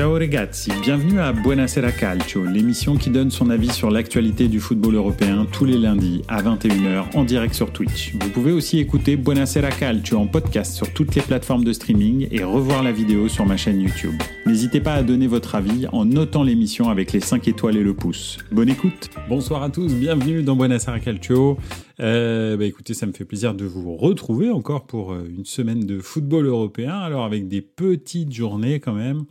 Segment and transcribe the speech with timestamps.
[0.00, 4.94] Ciao ragazzi, bienvenue à Buonasera Calcio, l'émission qui donne son avis sur l'actualité du football
[4.94, 8.14] européen tous les lundis à 21h en direct sur Twitch.
[8.18, 12.42] Vous pouvez aussi écouter Buonasera Calcio en podcast sur toutes les plateformes de streaming et
[12.42, 14.14] revoir la vidéo sur ma chaîne YouTube.
[14.46, 17.92] N'hésitez pas à donner votre avis en notant l'émission avec les 5 étoiles et le
[17.92, 18.38] pouce.
[18.50, 21.58] Bonne écoute Bonsoir à tous, bienvenue dans Buonasera Calcio.
[22.00, 25.80] Euh, bah écoutez, ça me fait plaisir de vous retrouver encore pour euh, une semaine
[25.80, 29.24] de football européen, alors avec des petites journées quand même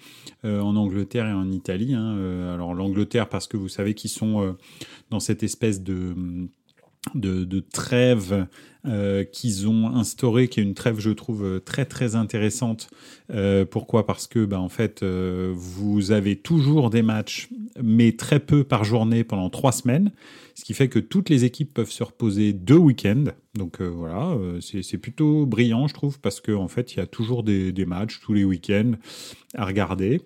[0.46, 1.96] euh, en Angleterre et en Italie.
[1.96, 2.54] Hein.
[2.54, 4.56] Alors l'Angleterre parce que vous savez qu'ils sont
[5.10, 6.16] dans cette espèce de
[7.16, 8.48] de, trêve
[8.86, 12.90] euh, qu'ils ont instauré, qui est une trêve, je trouve, très très intéressante.
[13.32, 14.06] Euh, pourquoi?
[14.06, 17.50] Parce que, bah, en fait, euh, vous avez toujours des matchs,
[17.82, 20.12] mais très peu par journée pendant trois semaines,
[20.56, 23.26] ce qui fait que toutes les équipes peuvent se reposer deux week-ends.
[23.56, 27.44] Donc voilà, c'est plutôt brillant, je trouve, parce qu'en en fait, il y a toujours
[27.44, 28.94] des matchs tous les week-ends
[29.56, 30.22] à regarder.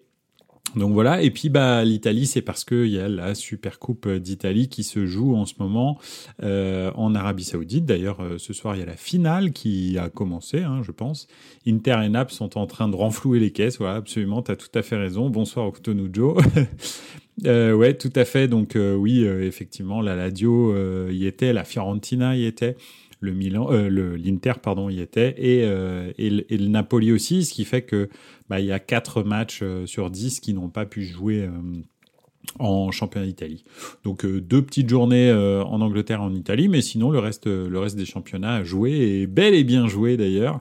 [0.76, 4.70] Donc voilà, et puis bah l'Italie, c'est parce qu'il y a la Super Coupe d'Italie
[4.70, 6.00] qui se joue en ce moment
[6.42, 7.86] euh, en Arabie Saoudite.
[7.86, 11.28] D'ailleurs, euh, ce soir, il y a la finale qui a commencé, hein, je pense.
[11.68, 13.78] Inter et Naples sont en train de renflouer les caisses.
[13.78, 15.30] Voilà, absolument, tu as tout à fait raison.
[15.30, 16.38] Bonsoir Octonujo.
[17.46, 18.48] euh, ouais, tout à fait.
[18.48, 20.76] Donc euh, oui, euh, effectivement, la Ladio
[21.10, 22.76] y était, la Fiorentina y était
[23.24, 27.46] le Milan, euh, le l'Inter pardon y était et, euh, et, et, le, Napoli aussi,
[27.46, 28.10] ce qui fait que
[28.54, 31.50] bah, il y a quatre matchs euh, sur 10 qui n'ont pas pu jouer
[32.60, 33.64] en championnat d'Italie.
[34.04, 37.48] Donc euh, deux petites journées euh, en Angleterre et en Italie, mais sinon le reste,
[37.48, 40.60] le reste des championnats a joué et bel et bien joué d'ailleurs.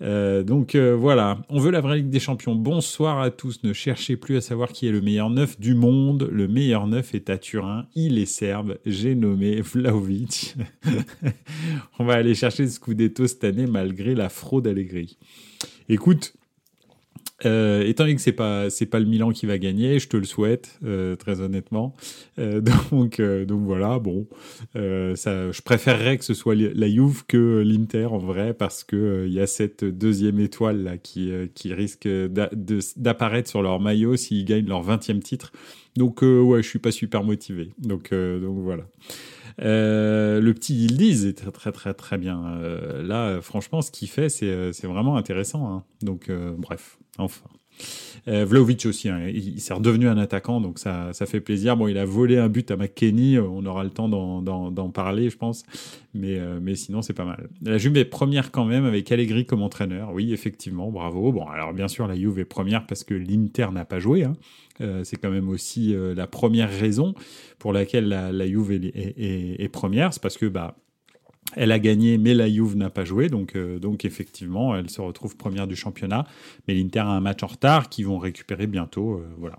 [0.00, 2.54] Euh, donc voilà, on veut la vraie Ligue des Champions.
[2.54, 3.62] Bonsoir à tous.
[3.62, 6.28] Ne cherchez plus à savoir qui est le meilleur neuf du monde.
[6.32, 7.86] Le meilleur neuf est à Turin.
[7.94, 8.78] Il est serbe.
[8.86, 10.56] J'ai nommé Vlaovic.
[11.98, 15.18] on va aller chercher ce Scudetto cette année malgré la fraude Allegri.
[15.88, 16.34] Écoute,
[17.44, 20.16] euh, étant donné que c'est pas c'est pas le Milan qui va gagner, je te
[20.16, 21.94] le souhaite euh, très honnêtement.
[22.38, 22.60] Euh,
[22.90, 24.26] donc euh, donc voilà, bon,
[24.76, 29.24] euh, ça, je préférerais que ce soit la Juve que l'Inter en vrai parce que
[29.26, 34.44] il y a cette deuxième étoile là qui qui risque d'apparaître sur leur maillot s'ils
[34.44, 35.52] gagnent leur 20e titre.
[35.96, 37.72] Donc ouais, je suis pas super motivé.
[37.78, 38.84] Donc donc voilà.
[39.60, 42.44] Euh, le petit Yildiz est très très très très bien.
[42.58, 45.68] Euh, là, franchement, ce qu'il fait, c'est vraiment intéressant.
[45.68, 45.84] Hein.
[46.02, 47.48] Donc bref, Enfin.
[48.26, 51.76] Euh, Vlaovic aussi, hein, il, s'est redevenu un attaquant, donc ça, ça fait plaisir.
[51.76, 55.36] Bon, il a volé un but à McKenny, on aura le temps d'en parler, je
[55.36, 55.64] pense,
[56.14, 57.48] mais, euh, mais sinon c'est pas mal.
[57.62, 61.32] La Juve est première quand même avec Allegri comme entraîneur, oui, effectivement, bravo.
[61.32, 64.34] Bon, alors bien sûr, la Juve est première parce que l'Inter n'a pas joué, hein.
[64.80, 67.14] euh, c'est quand même aussi euh, la première raison
[67.58, 70.76] pour laquelle la, la Juve est, est, est, est première, c'est parce que bah,
[71.56, 75.00] elle a gagné, mais la Juve n'a pas joué, donc, euh, donc effectivement, elle se
[75.00, 76.26] retrouve première du championnat.
[76.66, 79.14] Mais l'Inter a un match en retard qu'ils vont récupérer bientôt.
[79.14, 79.58] Euh, voilà.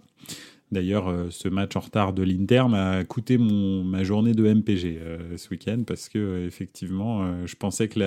[0.71, 4.99] D'ailleurs, euh, ce match en retard de l'Inter m'a coûté mon, ma journée de MPG
[5.37, 7.99] ce week-end parce que effectivement, je pensais que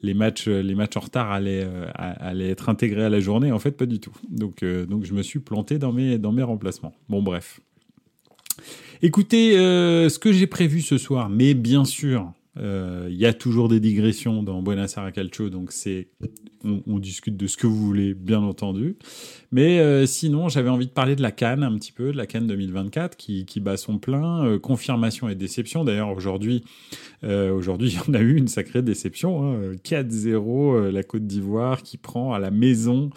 [0.00, 3.50] les matchs, les matchs en retard allaient, allaient être intégrés à la journée.
[3.50, 4.14] En fait, pas du tout.
[4.30, 6.94] Donc, donc je me suis planté dans mes, dans mes remplacements.
[7.08, 7.60] Bon, bref.
[9.02, 13.68] Écoutez, ce que j'ai prévu ce soir, mais bien sûr, il euh, y a toujours
[13.68, 16.08] des digressions dans Buenos Aires Calcio, donc c'est
[16.64, 18.96] on, discute de ce que vous voulez, bien entendu.
[19.52, 22.26] Mais euh, sinon, j'avais envie de parler de la Cannes un petit peu, de la
[22.26, 25.84] Cannes 2024 qui, bat son plein, euh, confirmation et déception.
[25.84, 26.64] D'ailleurs, aujourd'hui,
[27.22, 29.52] aujourd'hui, on a eu une sacrée déception.
[29.52, 33.10] Hein, 4-0, euh, la Côte d'Ivoire qui prend à la maison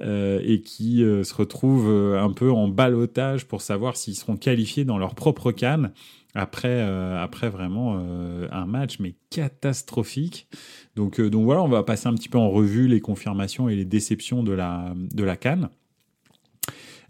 [0.00, 5.14] et qui se retrouve un peu en balotage pour savoir s'ils seront qualifiés dans leur
[5.14, 5.92] propre Cannes
[6.36, 10.48] après, euh, après vraiment euh, un match mais catastrophique.
[10.94, 13.74] Donc, euh, donc voilà, on va passer un petit peu en revue les confirmations et
[13.74, 15.70] les déceptions de la, de la Cannes.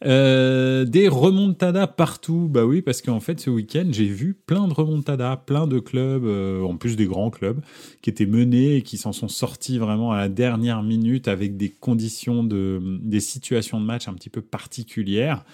[0.04, 4.74] Euh, des remontadas partout, bah oui, parce qu'en fait ce week-end j'ai vu plein de
[4.74, 7.60] remontadas, plein de clubs, euh, en plus des grands clubs,
[8.02, 11.70] qui étaient menés et qui s'en sont sortis vraiment à la dernière minute avec des
[11.70, 15.44] conditions de, des situations de match un petit peu particulières.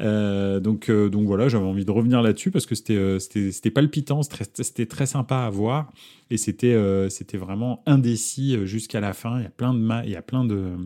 [0.00, 3.50] Euh, donc, euh, donc voilà, j'avais envie de revenir là-dessus parce que c'était, euh, c'était,
[3.50, 5.90] c'était palpitant, c'était très, sympa à voir
[6.30, 6.76] et c'était,
[7.08, 9.38] c'était vraiment indécis jusqu'à la fin.
[9.38, 10.76] Il y a plein de, il y a plein de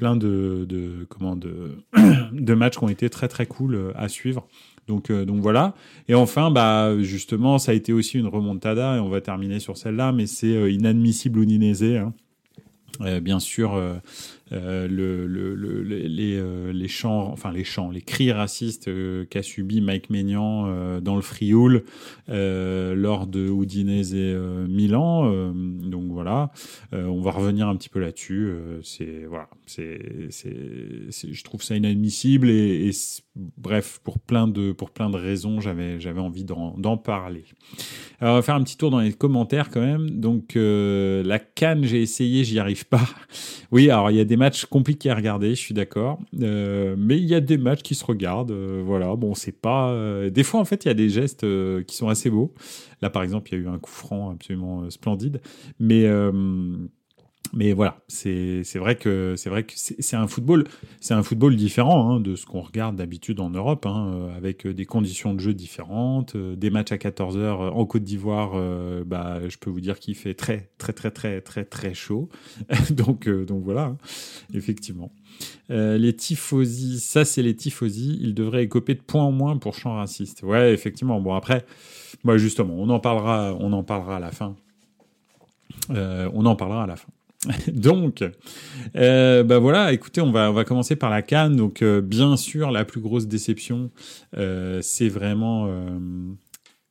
[0.00, 1.76] plein de, de, comment, de,
[2.32, 4.48] de matchs qui ont été très très cool euh, à suivre.
[4.88, 5.74] Donc, euh, donc voilà.
[6.08, 9.76] Et enfin, bah, justement, ça a été aussi une remontada, et on va terminer sur
[9.76, 11.82] celle-là, mais c'est euh, inadmissible Udinese.
[11.82, 12.14] Hein.
[13.22, 13.80] Bien sûr,
[14.52, 18.90] euh, le, le, le, les, les chants, enfin les chants, les cris racistes
[19.28, 21.84] qu'a subi Mike Maignan dans le Frioul
[22.28, 24.34] lors de Udinese et
[24.68, 25.52] Milan.
[25.52, 26.50] donc voilà,
[26.92, 28.52] on va revenir un petit peu là-dessus.
[28.82, 30.00] c'est voilà, c'est,
[30.30, 32.92] c'est, je trouve ça inadmissible et, et
[33.56, 37.44] bref, pour plein de, pour plein de raisons, j'avais, j'avais envie d'en, parler.
[38.20, 40.10] Alors, on va faire un petit tour dans les commentaires quand même.
[40.10, 43.02] Donc, euh, la canne, j'ai essayé, j'y arrive pas.
[43.72, 46.18] Oui, alors il y a des matchs compliqués à regarder, je suis d'accord.
[46.40, 48.50] Euh, mais il y a des matchs qui se regardent.
[48.50, 49.96] Euh, voilà, bon, c'est pas.
[50.28, 51.46] Des fois, en fait, il y a des gestes
[51.84, 52.52] qui sont assez beaux.
[53.00, 55.40] Là, par exemple, il y a eu un coup franc absolument splendide.
[55.78, 56.04] Mais
[57.52, 60.68] mais voilà, c'est vrai que c'est vrai que c'est un football,
[61.00, 64.68] c'est un football différent hein, de ce qu'on regarde d'habitude en Europe, hein, euh, avec
[64.68, 68.52] des conditions de jeu différentes, euh, des matchs à 14 heures en Côte d'Ivoire.
[68.54, 72.28] Euh, bah, je peux vous dire qu'il fait très très très très très très chaud.
[72.90, 73.96] donc donc voilà, hein,
[74.54, 75.10] effectivement.
[75.68, 79.94] les tifosi, ça c'est les tifosi, ils devraient écoper de points en moins pour chant
[79.94, 80.44] raciste.
[80.44, 81.20] Ouais, effectivement.
[81.20, 81.64] Bon après,
[82.22, 84.54] moi justement, on en parlera, on en parlera à la fin.
[85.88, 87.08] on en parlera à la fin.
[87.72, 88.22] donc,
[88.96, 91.56] euh, bah voilà, écoutez, on va, on va commencer par la canne.
[91.56, 93.90] Donc, euh, bien sûr, la plus grosse déception,
[94.36, 95.68] euh, c'est vraiment.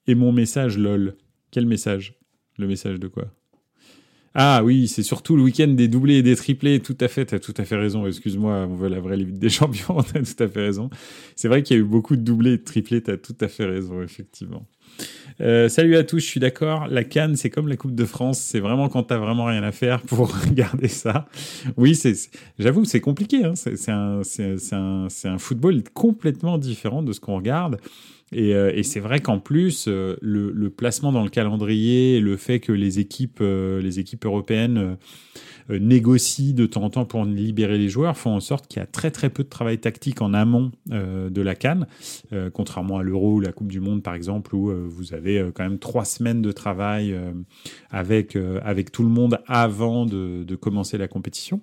[0.07, 1.15] Et mon message, lol.
[1.51, 2.15] Quel message?
[2.57, 3.25] Le message de quoi?
[4.35, 6.79] Ah oui, c'est surtout le week-end des doublés et des triplés.
[6.79, 8.05] Tout à fait, tu as tout à fait raison.
[8.05, 10.01] Excuse-moi, on veut la vraie Ligue des Champions.
[10.03, 10.89] tu as tout à fait raison.
[11.35, 13.01] C'est vrai qu'il y a eu beaucoup de doublés et de triplés.
[13.01, 14.67] Tu as tout à fait raison, effectivement.
[15.41, 16.87] Euh, salut à tous, je suis d'accord.
[16.87, 18.39] La Cannes, c'est comme la Coupe de France.
[18.39, 21.27] C'est vraiment quand t'as vraiment rien à faire pour regarder ça.
[21.77, 22.13] Oui, c'est,
[22.57, 23.45] j'avoue, c'est compliqué.
[23.45, 23.53] Hein.
[23.55, 24.21] C'est, un,
[24.71, 27.79] un, un, football complètement différent de ce qu'on regarde.
[28.31, 32.37] Et, euh, et c'est vrai qu'en plus, euh, le, le, placement dans le calendrier, le
[32.37, 34.97] fait que les équipes, les équipes européennes
[35.69, 38.83] euh, négocient de temps en temps pour libérer les joueurs font en sorte qu'il y
[38.83, 41.87] a très très peu de travail tactique en amont euh, de la Cannes,
[42.33, 45.63] euh, contrairement à l'Euro ou la Coupe du Monde par exemple, où vous avez quand
[45.63, 47.15] même trois semaines de travail
[47.89, 51.61] avec, avec tout le monde avant de, de commencer la compétition.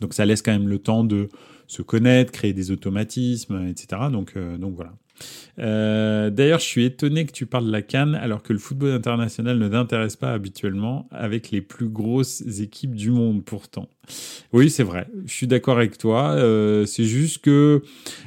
[0.00, 1.28] Donc ça laisse quand même le temps de
[1.66, 4.02] se connaître, créer des automatismes, etc.
[4.10, 4.92] Donc, donc voilà.
[5.58, 8.92] Euh, d'ailleurs, je suis étonné que tu parles de la Cannes alors que le football
[8.92, 13.88] international ne t'intéresse pas habituellement avec les plus grosses équipes du monde pourtant.
[14.52, 15.06] Oui, c'est vrai.
[15.26, 16.32] Je suis d'accord avec toi.
[16.32, 17.82] Euh, c'est juste que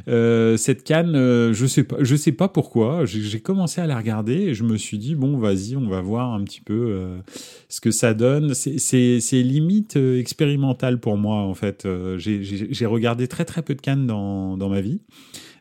[0.07, 3.05] euh, cette Cannes, euh, je sais pas, je sais pas pourquoi.
[3.05, 6.33] J'ai commencé à la regarder et je me suis dit bon, vas-y, on va voir
[6.33, 7.17] un petit peu euh,
[7.69, 8.53] ce que ça donne.
[8.53, 11.87] C'est limite expérimental pour moi en fait.
[12.17, 15.01] J'ai regardé très très peu de Cannes dans dans ma vie.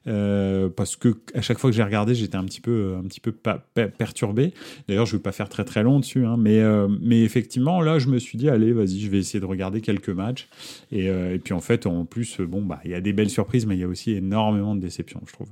[0.07, 3.21] Euh, parce que à chaque fois que j'ai regardé, j'étais un petit peu, un petit
[3.21, 4.53] peu perturbé.
[4.89, 7.99] D'ailleurs, je vais pas faire très très long dessus, hein, mais, euh, mais effectivement, là,
[7.99, 10.49] je me suis dit, allez, vas-y, je vais essayer de regarder quelques matchs.
[10.91, 13.31] Et, euh, et puis en fait, en plus, bon, bah, il y a des belles
[13.31, 15.51] surprises, mais il y a aussi énormément de déceptions, je trouve.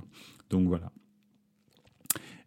[0.51, 0.91] Donc voilà.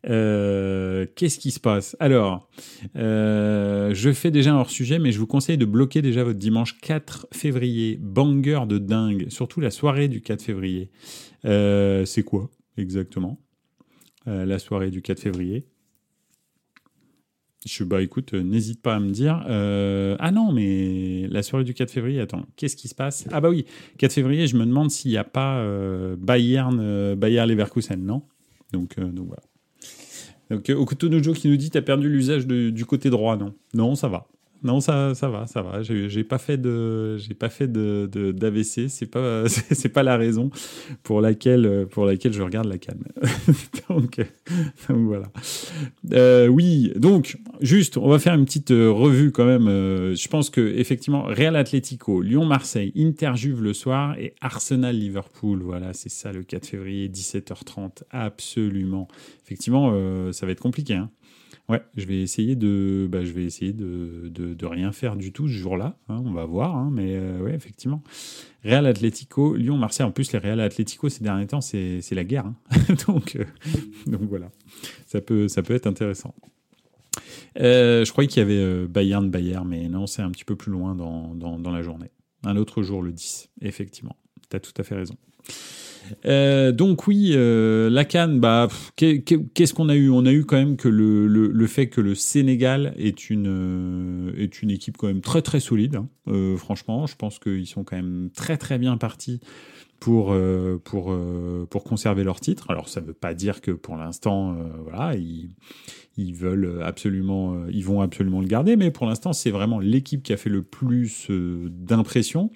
[0.09, 1.95] Euh, Qu'est-ce qui se passe?
[1.99, 2.49] Alors,
[2.95, 6.79] euh, je fais déjà un hors-sujet, mais je vous conseille de bloquer déjà votre dimanche
[6.81, 7.97] 4 février.
[8.01, 10.89] Banger de dingue, surtout la soirée du 4 février.
[11.45, 13.39] Euh, c'est quoi exactement?
[14.25, 15.65] La soirée du 4 février
[17.65, 19.41] je, bah écoute, n'hésite pas à me dire.
[19.47, 23.25] Ah non, mais la soirée du 4 février, attends, qu'est-ce qui se passe?
[23.31, 23.65] Ah bah oui,
[23.97, 28.23] 4 février, je me demande s'il n'y a pas euh, Bayern, euh, Bayern Leverkusen, non?
[28.71, 29.43] Donc, donc voilà.
[30.53, 33.53] Donc, Okutonojo qui nous dit T'as perdu l'usage du côté droit, non?
[33.73, 34.27] Non, ça va.
[34.63, 35.81] Non, ça, ça va, ça va.
[35.83, 36.57] J'ai pas fait
[37.37, 38.89] pas fait de d'AVC.
[38.89, 39.43] C'est pas,
[39.93, 40.49] pas la raison
[41.03, 43.03] pour laquelle, je regarde la canne.
[43.89, 44.21] donc,
[44.89, 45.31] voilà.
[46.13, 49.67] Euh, oui, donc juste, on va faire une petite euh, revue quand même.
[49.67, 55.61] Euh, je pense que effectivement, Real Atlético, Lyon-Marseille, Inter-Juve le soir et Arsenal-Liverpool.
[55.63, 58.03] Voilà, c'est ça le 4 février, 17h30.
[58.11, 59.07] Absolument.
[59.45, 59.93] Effectivement,
[60.31, 60.95] ça va être compliqué.
[60.95, 61.09] Hein.
[61.69, 65.31] Ouais, je vais essayer de, bah, je vais essayer de, de, de, rien faire du
[65.31, 65.97] tout ce jour-là.
[66.09, 68.03] Hein, on va voir, hein, mais euh, ouais, effectivement.
[68.65, 70.05] Real Atlético, Lyon, Marseille.
[70.05, 72.47] En plus, les Real Atlético ces derniers temps, c'est la guerre.
[72.47, 72.55] Hein.
[73.07, 73.45] donc, euh,
[74.07, 74.51] donc voilà,
[75.05, 76.35] ça peut, ça peut être intéressant.
[77.59, 80.55] Euh, je croyais qu'il y avait euh, Bayern, Bayern, mais non, c'est un petit peu
[80.55, 82.11] plus loin dans, dans, dans la journée.
[82.43, 84.17] Un autre jour, le 10, effectivement.
[84.49, 85.15] Tu as tout à fait raison.
[86.25, 90.09] Euh, donc oui, euh, la Cannes, bah, qu'est-ce qu'on a eu?
[90.09, 94.61] On a eu quand même que le, fait que le Sénégal est une, euh, est
[94.61, 95.95] une équipe quand même très très solide.
[95.95, 96.07] Hein.
[96.57, 99.39] Franchement, je pense qu'ils sont quand même très très bien partis
[100.03, 100.35] pour,
[100.83, 101.17] pour,
[101.69, 102.65] pour conserver leur titre.
[102.69, 105.51] Alors ça ne veut pas dire que pour l'instant, voilà, ils,
[106.17, 110.33] ils veulent absolument, ils vont absolument le garder, mais pour l'instant, c'est vraiment l'équipe qui
[110.33, 112.51] a fait le plus d'impression.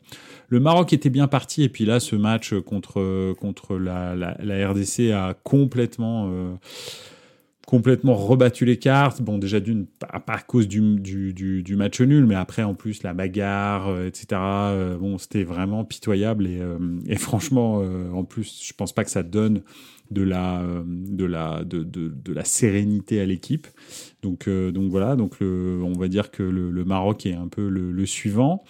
[0.50, 5.12] Le Maroc était bien parti, et puis là, ce match contre, contre la, la, RDC
[5.14, 6.30] a complètement
[7.68, 9.22] complètement rebattu les cartes.
[9.22, 13.04] Bon, déjà d'une, pas, à cause du, du, du, match nul, mais après en plus
[13.04, 14.28] la bagarre, euh, etc.
[14.32, 17.84] Euh, bon, c'était vraiment pitoyable et, euh, et franchement,
[18.14, 19.62] en plus, je pense pas que ça donne
[20.10, 23.68] de la de la de, de, de la sérénité à l'équipe.
[24.22, 27.68] Donc donc voilà, donc le, on va dire que le, le Maroc est un peu
[27.68, 28.64] le, le suivant.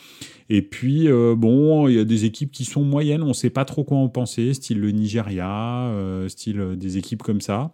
[0.49, 3.83] Et puis bon, il y a des équipes qui sont moyennes, on sait pas trop
[3.83, 5.91] quoi en penser, style le Nigeria,
[6.27, 7.71] style des équipes comme ça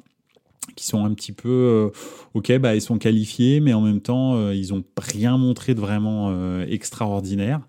[0.76, 1.90] qui sont un petit peu euh,
[2.34, 5.80] ok bah ils sont qualifiés mais en même temps euh, ils ont rien montré de
[5.80, 7.62] vraiment euh, extraordinaire.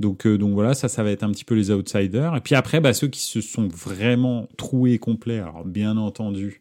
[0.00, 2.36] Donc donc voilà ça ça va être un petit peu les outsiders.
[2.36, 6.60] Et puis après bah ceux qui se sont vraiment troués complets alors bien entendu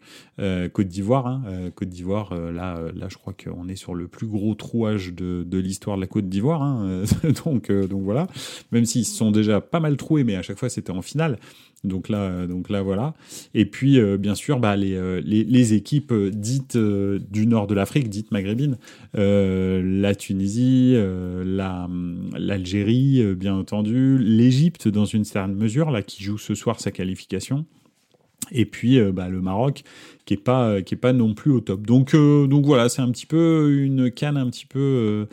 [0.74, 1.44] Côte d'Ivoire hein,
[1.76, 5.58] Côte d'Ivoire là là je crois qu'on est sur le plus gros trouage de, de
[5.60, 7.04] l'histoire de la Côte d'Ivoire hein,
[7.46, 8.28] donc donc voilà.
[8.72, 11.38] Même s'ils se sont déjà pas mal troués mais à chaque fois c'était en finale
[11.84, 13.14] donc là, donc là, voilà.
[13.54, 17.74] Et puis, euh, bien sûr, bah, les, euh, les, équipes euh, dites du nord de
[17.74, 18.78] l'Afrique, dites maghrébines,
[19.14, 20.96] la Tunisie,
[21.46, 21.90] la,
[22.38, 27.66] l'Algérie, bien entendu, l'Égypte dans une certaine mesure, là, qui joue ce soir sa qualification.
[28.52, 29.84] Et puis bah, le Maroc
[30.26, 31.86] qui est pas qui est pas non plus au top.
[31.86, 35.26] Donc euh, donc voilà, c'est un petit peu une canne un petit peu euh,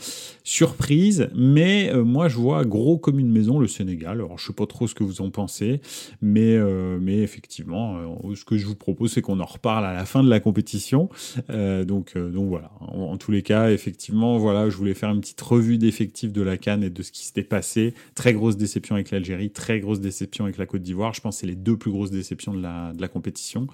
[0.45, 4.13] surprise, mais euh, moi je vois gros comme une maison le Sénégal.
[4.13, 5.81] Alors je sais pas trop ce que vous en pensez,
[6.23, 6.59] mais
[7.01, 7.99] mais effectivement,
[8.35, 11.09] ce que je vous propose c'est qu'on en reparle à la fin de la compétition.
[11.49, 12.71] donc donc voilà.
[12.81, 16.57] En, tous les cas, effectivement, voilà, je voulais faire une petite revue d'effectifs de la
[16.57, 17.95] canne et de ce qui s'était passé.
[18.15, 21.15] Très grosse déception avec l'Algérie, très grosse déception avec la Côte d'Ivoire.
[21.15, 23.67] Je pense que c'est les deux plus grosses déceptions de la de la compétition.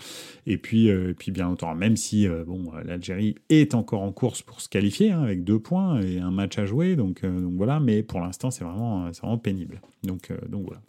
[0.46, 4.42] Et puis et puis bien entendu, même si euh, bon, l'Algérie est encore en course
[4.42, 7.80] pour se qualifier hein, avec deux points et un match à jouer, donc, euh, voilà.
[7.80, 9.80] Mais pour l'instant, c'est vraiment, vraiment pénible.
[10.02, 10.80] Donc, euh, donc voilà.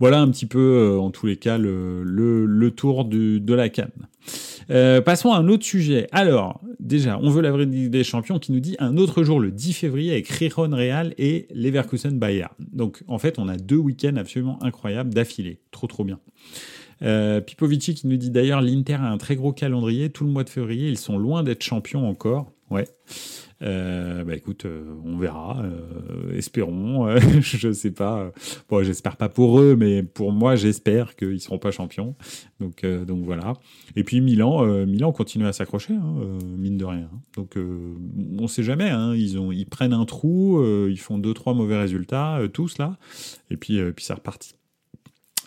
[0.00, 3.92] Voilà un petit peu, en tous les cas, le, le, tour de la canne.
[5.04, 6.08] passons à un autre sujet.
[6.10, 9.52] Alors, déjà, on veut la vraie des Champions qui nous dit un autre jour, le
[9.52, 12.52] 10 février, avec Riron Real et Leverkusen Bayern.
[12.72, 15.60] Donc, en fait, on a deux week-ends absolument incroyables d'affilée.
[15.70, 16.18] Trop, trop bien.
[17.02, 20.10] Euh, Pipovici qui nous dit d'ailleurs l'Inter a un très gros calendrier.
[20.10, 22.52] Tout le mois de février, ils sont loin d'être champions encore.
[22.70, 22.88] Ouais.
[23.60, 25.62] Euh, bah écoute, euh, on verra,
[26.34, 27.16] espérons.
[27.40, 28.32] je sais pas.
[28.68, 32.16] Bon, j'espère pas pour eux, mais pour moi, j'espère qu'ils seront pas champions.
[32.60, 33.54] Donc, donc voilà.
[33.94, 37.10] Et puis Milan, Milan continue à s'accrocher, hein, mine de rien.
[37.36, 37.56] Donc
[38.38, 38.88] on sait jamais.
[38.88, 42.96] Hein, ils ont, ils prennent un trou, ils font deux trois mauvais résultats, tous là,
[43.50, 44.54] et puis puis ça repartit.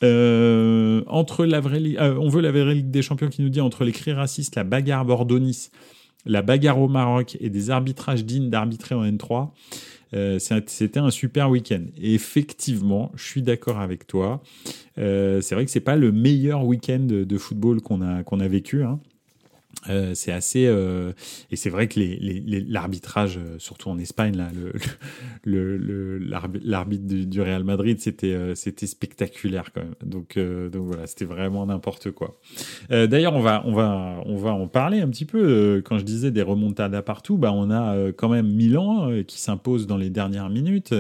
[0.04, 3.62] Euh, entre la vraie, euh, on veut la vraie Ligue des Champions qui nous dit
[3.62, 5.72] entre les cris racistes, la bagarre Bordeaux-Nice,
[6.26, 9.50] la bagarre au Maroc et des arbitrages dignes d'arbitrer en N3.
[10.14, 11.84] Euh, c'était un super week-end.
[12.02, 14.42] Effectivement, je suis d'accord avec toi.
[14.96, 18.84] c'est vrai que c'est pas le meilleur week-end de, football qu'on a qu'on a vécu.
[18.84, 19.00] Hein.
[19.90, 21.12] Euh, c'est assez euh,
[21.52, 22.00] et c'est vrai que
[22.72, 24.50] l'arbitrage, euh, surtout en Espagne, là,
[25.44, 29.96] le, l'arbitre du, Real Madrid, c'était c'était spectaculaire quand même.
[30.04, 32.40] Donc donc voilà, c'était vraiment n'importe quoi.
[32.90, 35.82] D'ailleurs, on va on va on va en parler un petit peu.
[35.86, 39.98] Quand je disais des remontadas partout, bah on a quand même Milan qui s'impose dans
[39.98, 40.94] les dernières minutes,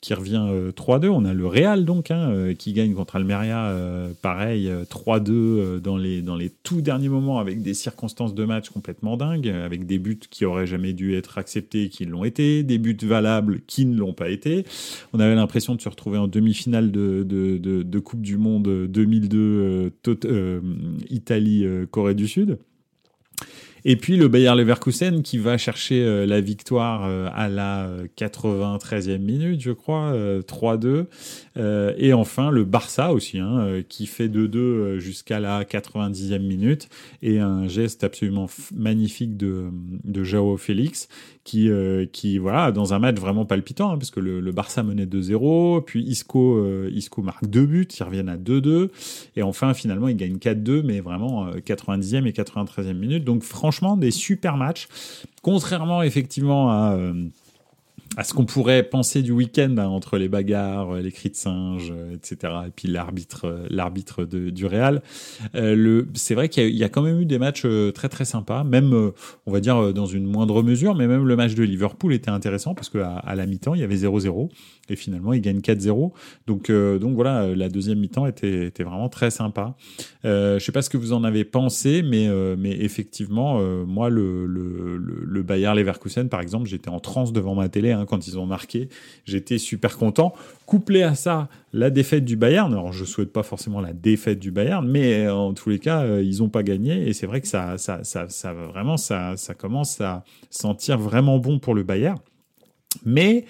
[0.00, 1.06] qui revient 3-2.
[1.06, 5.80] Euh, on a le Real donc hein, euh, qui gagne contre Almeria, euh, pareil 3-2
[5.80, 9.86] dans les dans les tout derniers moments avec des circonstances de match complètement dingues, avec
[9.86, 13.86] des buts qui auraient jamais dû être acceptés qui l'ont été, des buts valables qui
[13.86, 14.64] ne l'ont pas été.
[15.12, 19.92] On avait l'impression de se retrouver en demi-finale de, de, de, Coupe du Monde 2002
[21.10, 22.58] Italie-Corée du Sud.
[23.84, 29.10] Et puis le Bayer Leverkusen qui va chercher euh, la victoire euh, à la 93e
[29.10, 31.06] euh, minute, je crois, 3-2.
[31.98, 36.88] et enfin le Barça aussi, hein, qui fait 2-2 jusqu'à la 90e minute.
[37.22, 39.70] Et un geste absolument magnifique de,
[40.04, 41.08] de Joao Félix
[41.48, 41.70] qui,
[42.12, 46.02] qui, voilà, dans un match vraiment palpitant, hein, parce que le, Barça menait 2-0, puis
[46.02, 48.90] Isco, Isco marque deux buts, ils reviennent à 2-2,
[49.36, 53.24] et enfin, finalement, ils gagnent 4-2, mais vraiment 90e et 93e minute.
[53.24, 54.88] Donc, franchement, des super matchs.
[55.42, 57.14] Contrairement effectivement à, euh,
[58.16, 61.92] à ce qu'on pourrait penser du week-end hein, entre les bagarres, les cris de singe,
[62.12, 62.52] etc.
[62.66, 65.02] Et puis l'arbitre, l'arbitre du Real.
[65.54, 69.12] le, c'est vrai qu'il y, a quand même eu des matchs très très sympas, même
[69.46, 72.74] on va dire dans une moindre mesure, mais même le match de Liverpool était intéressant
[72.74, 74.48] parce que à, la mi-temps il y avait 0-0
[74.88, 76.12] et finalement ils gagnent 4-0.
[76.46, 79.76] Donc donc voilà, la deuxième mi-temps était, était vraiment très sympa.
[80.24, 84.46] Euh, je sais pas ce que vous en avez pensé, mais mais effectivement moi le,
[84.46, 88.38] le, le, Bayer Leverkusen par exemple, j'étais en transe devant ma télé hein, quand ils
[88.38, 88.88] ont marqué.
[89.24, 90.34] J'étais super content.
[90.66, 92.72] Couplé à ça, la défaite du Bayern.
[92.72, 96.02] Alors, je souhaite pas forcément la défaite du Bayern, mais euh, en tous les cas,
[96.02, 97.08] euh, ils ont pas gagné.
[97.08, 101.38] Et c'est vrai que ça, ça, ça, ça, vraiment, ça, ça commence à sentir vraiment
[101.38, 102.18] bon pour le Bayern.
[103.04, 103.44] Mais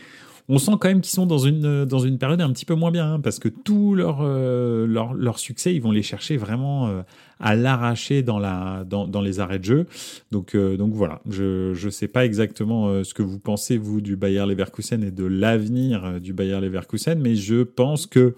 [0.49, 2.91] on sent quand même qu'ils sont dans une, dans une période un petit peu moins
[2.91, 6.89] bien, hein, parce que tout leur, euh, leur, leur, succès, ils vont les chercher vraiment
[6.89, 7.03] euh,
[7.39, 9.87] à l'arracher dans, la, dans, dans, les arrêts de jeu.
[10.31, 14.17] Donc, euh, donc voilà, je ne sais pas exactement ce que vous pensez, vous, du
[14.17, 18.35] Bayer Leverkusen et de l'avenir du Bayer Leverkusen, mais je pense que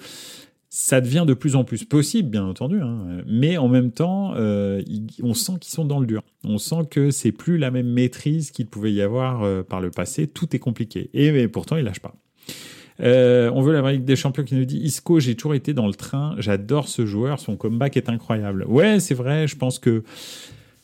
[0.73, 3.23] ça devient de plus en plus possible, bien entendu, hein.
[3.27, 4.81] mais en même temps, euh,
[5.21, 6.23] on sent qu'ils sont dans le dur.
[6.45, 9.91] On sent que c'est plus la même maîtrise qu'il pouvait y avoir euh, par le
[9.91, 10.29] passé.
[10.29, 11.11] Tout est compliqué.
[11.13, 12.15] Et pourtant, ils lâchent pas.
[13.01, 15.89] Euh, on veut la Ligue des Champions qui nous dit Isco, j'ai toujours été dans
[15.89, 16.37] le train.
[16.39, 17.41] J'adore ce joueur.
[17.41, 18.65] Son comeback est incroyable.
[18.69, 19.49] Ouais, c'est vrai.
[19.49, 20.05] Je pense que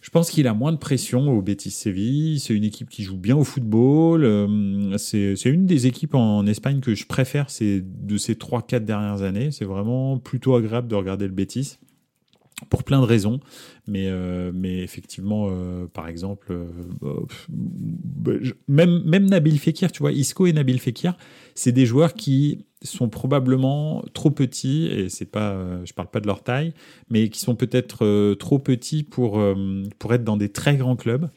[0.06, 2.38] je pense qu'il a moins de pression au Betis Séville.
[2.38, 4.22] C'est une équipe qui joue bien au football.
[4.22, 9.50] Euh, c'est une des équipes en Espagne que je préfère de ces 3-4 dernières années.
[9.50, 11.78] C'est vraiment plutôt agréable de regarder le Betis
[12.70, 13.40] pour plein de raisons.
[13.88, 16.56] Mais, euh, mais effectivement, euh, par exemple,
[17.00, 18.32] bah,
[18.66, 21.16] même, même Nabil Fekir, tu vois, Isco et Nabil Fekir,
[21.54, 26.20] c'est des joueurs qui sont probablement trop petits, et c'est pas, euh, je parle pas
[26.20, 26.74] de leur taille,
[27.08, 30.96] mais qui sont peut-être euh, trop petits pour, euh, pour être dans des très grands
[30.96, 31.28] clubs.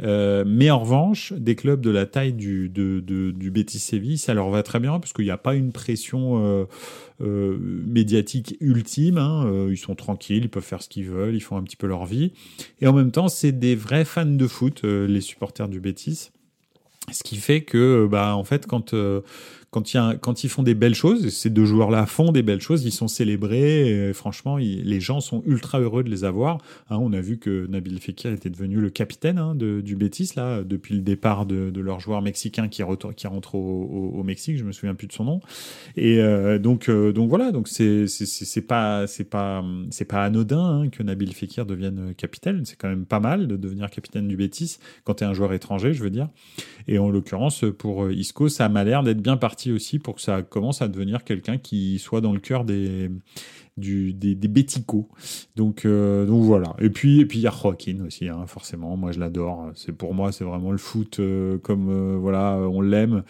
[0.00, 4.50] mais en revanche, des clubs de la taille du, de, du Betis Séville, ça leur
[4.50, 6.66] va très bien, parce qu'il n'y a pas une pression
[7.20, 9.18] médiatique ultime.
[9.18, 9.68] Hein.
[9.70, 12.06] ils sont tranquilles, ils peuvent faire ce qu'ils veulent, ils font un petit peu leur
[12.06, 12.32] vie.
[12.80, 16.30] Et en même temps, c'est des vrais fans de foot, les supporters du Betis.
[17.12, 18.94] Ce qui fait que, bah, en fait, quand
[19.70, 23.06] quand, ils font des belles choses, ces deux joueurs-là font des belles choses, ils sont
[23.06, 24.10] célébrés.
[24.14, 26.58] Franchement, les gens sont ultra heureux de les avoir.
[26.88, 30.64] Hein, on a vu que Nabil Fekir était devenu le capitaine hein, du Betis là
[30.64, 34.58] depuis le départ de, leur joueur mexicain qui, rentre au, Mexique.
[34.58, 35.40] Je me souviens plus de son nom.
[35.96, 37.52] Et euh, donc, euh, donc voilà.
[37.52, 39.06] Donc c'est pas
[40.12, 42.64] anodin hein, que Nabil Fekir devienne capitaine.
[42.64, 45.52] C'est quand même pas mal de devenir capitaine du Betis quand tu es un joueur
[45.52, 46.28] étranger, je veux dire.
[46.88, 50.42] Et en l'occurrence pour Isco, ça m'a l'air d'être bien parti aussi pour que ça
[50.42, 53.10] commence à devenir quelqu'un qui soit dans le cœur des,
[53.80, 54.36] du, des.
[55.56, 56.74] Donc, euh, donc voilà.
[56.80, 58.96] Et puis, et puis il y a Joaquin aussi, hein, forcément.
[58.96, 59.70] Moi, je l'adore.
[59.74, 63.22] C'est pour moi, c'est vraiment le foot euh, comme euh, voilà, on l'aime.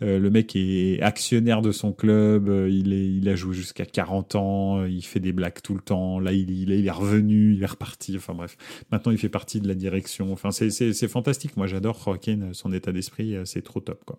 [0.00, 2.48] le mec est actionnaire de son club.
[2.48, 4.84] il il a joué jusqu'à 40 ans.
[4.86, 6.20] Il fait des blagues tout le temps.
[6.20, 8.16] Là, il, il, est revenu, il est reparti.
[8.16, 8.56] Enfin bref,
[8.90, 10.32] maintenant, il fait partie de la direction.
[10.32, 11.56] Enfin, c'est fantastique.
[11.56, 13.36] Moi, j'adore Joaquin, son état d'esprit.
[13.44, 14.18] C'est trop top, quoi.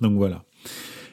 [0.00, 0.44] Donc voilà.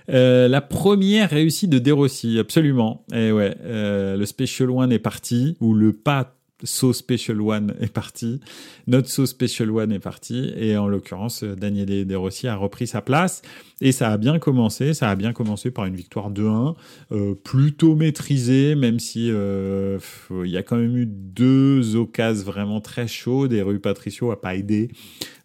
[0.09, 3.05] Euh, la première réussite de Derossi, absolument.
[3.13, 7.75] Et eh ouais, euh, le Special One est parti, ou le pas So Special One
[7.79, 8.39] est parti,
[8.87, 13.01] notre So Special One est parti, et en l'occurrence, Daniel De Rossi a repris sa
[13.01, 13.41] place,
[13.81, 16.75] et ça a bien commencé, ça a bien commencé par une victoire 2-1,
[17.11, 22.81] euh, plutôt maîtrisée, même si euh, il y a quand même eu deux occasions vraiment
[22.81, 24.91] très chaudes, et Rui Patricio a pas aidé.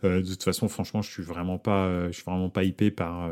[0.05, 3.29] Euh, de toute façon, franchement, je suis vraiment pas, je suis vraiment pas hypé par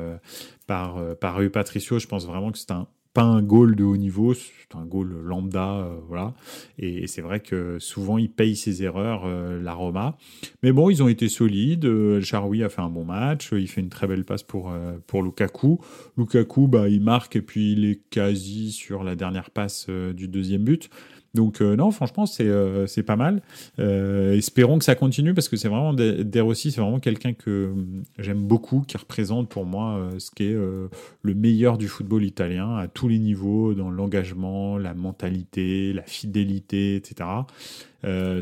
[0.67, 1.99] par par Rui Patricio.
[1.99, 5.09] Je pense vraiment que c'est un pas un goal de haut niveau, c'est un goal
[5.23, 6.35] lambda, euh, voilà.
[6.79, 10.19] Et, c'est vrai que souvent il paye ses erreurs, euh, la Roma.
[10.65, 11.85] Mais bon, ils ont été solides.
[11.85, 14.73] Euh, El Charoui a fait un bon match, il fait une très belle passe pour
[15.07, 15.79] pour Lukaku.
[16.19, 20.65] Lukaku, bah il marque et puis il est quasi sur la dernière passe du deuxième
[20.65, 20.91] but.
[21.35, 23.43] Donc euh, non, franchement, c'est euh, pas mal.
[23.79, 27.73] Euh, espérons que ça continue parce que c'est vraiment Derossi, c'est vraiment quelqu'un que
[28.19, 32.89] j'aime beaucoup, qui représente pour moi ce qui est le meilleur du football italien à
[32.89, 37.29] tous les niveaux, dans l'engagement, la mentalité, la fidélité, etc.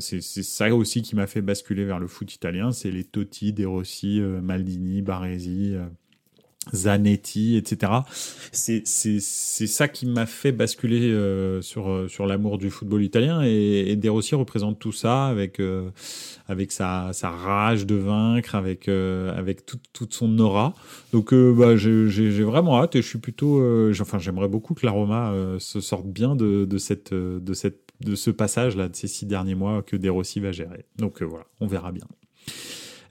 [0.01, 4.21] c'est ça aussi qui m'a fait basculer vers le foot italien, c'est les Totti, Derossi,
[4.21, 5.75] Maldini, Baresi.
[6.75, 7.93] Zanetti, etc.
[8.53, 13.99] C'est ça qui m'a fait basculer euh, sur, euh, sur l'amour du football italien et,
[14.01, 15.91] et Rossi représente tout ça avec, euh,
[16.47, 20.75] avec sa, sa rage de vaincre, avec, avec toute, toute son aura.
[21.13, 23.63] Donc bah, j'ai vraiment hâte et je suis plutôt...
[24.01, 28.15] enfin, j'aimerais beaucoup que la Roma se sorte bien de, de, cette, de, cette, de
[28.15, 30.85] ce passage-là, de ces six derniers mois que De Rossi va gérer.
[30.97, 32.07] Donc voilà, on verra bien.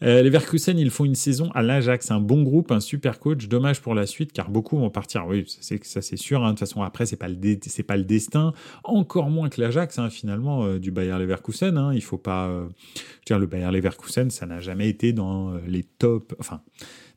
[0.02, 3.48] Les Verkusen, ils font une saison à l'Ajax, un bon groupe, un super coach.
[3.48, 5.28] Dommage pour la suite, car beaucoup vont partir.
[5.28, 6.44] Oui, ça c'est sûr.
[6.44, 6.48] Hein.
[6.48, 8.54] De toute façon, après, c'est pas pas le destin.
[8.84, 11.78] Encore moins que l'Ajax, hein, finalement, du Bayer Leverkusen.
[11.78, 11.94] Hein.
[11.94, 15.84] Il faut pas, je veux dire, le Bayer Leverkusen, ça n'a jamais été dans les
[15.84, 16.36] tops.
[16.40, 16.62] Enfin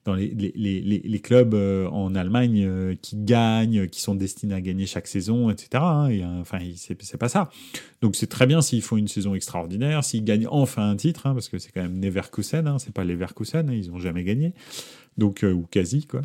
[0.05, 4.61] dans les, les, les, clubs euh, en Allemagne euh, qui gagnent, qui sont destinés à
[4.61, 5.69] gagner chaque saison, etc.
[5.83, 7.51] Hein, et, enfin, c'est pas ça.
[8.03, 11.33] Donc c'est très bien s'ils font une saison extraordinaire, s'ils gagnent enfin un titre, hein,
[11.33, 14.53] parce que c'est quand même Neverkusen, hein, c'est pas Leverkusen, ils ont jamais gagné,
[15.17, 16.21] donc euh, ou quasi quoi.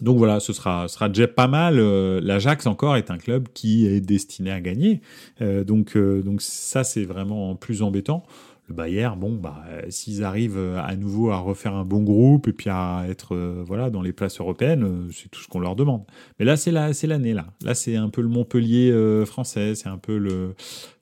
[0.00, 1.80] Donc voilà, ce sera, sera déjà pas mal.
[2.20, 5.00] L'Ajax encore est un club qui est destiné à gagner.
[5.40, 8.24] donc, donc ça, c'est vraiment plus embêtant
[8.68, 12.70] le Bayern, bon, bah, s'ils arrivent à nouveau à refaire un bon groupe et puis
[12.70, 16.04] à être euh, voilà dans les places européennes, euh, c'est tout ce qu'on leur demande.
[16.38, 17.46] Mais là, c'est la, c'est l'année là.
[17.62, 20.54] Là, c'est un peu le Montpellier euh, français, c'est un peu le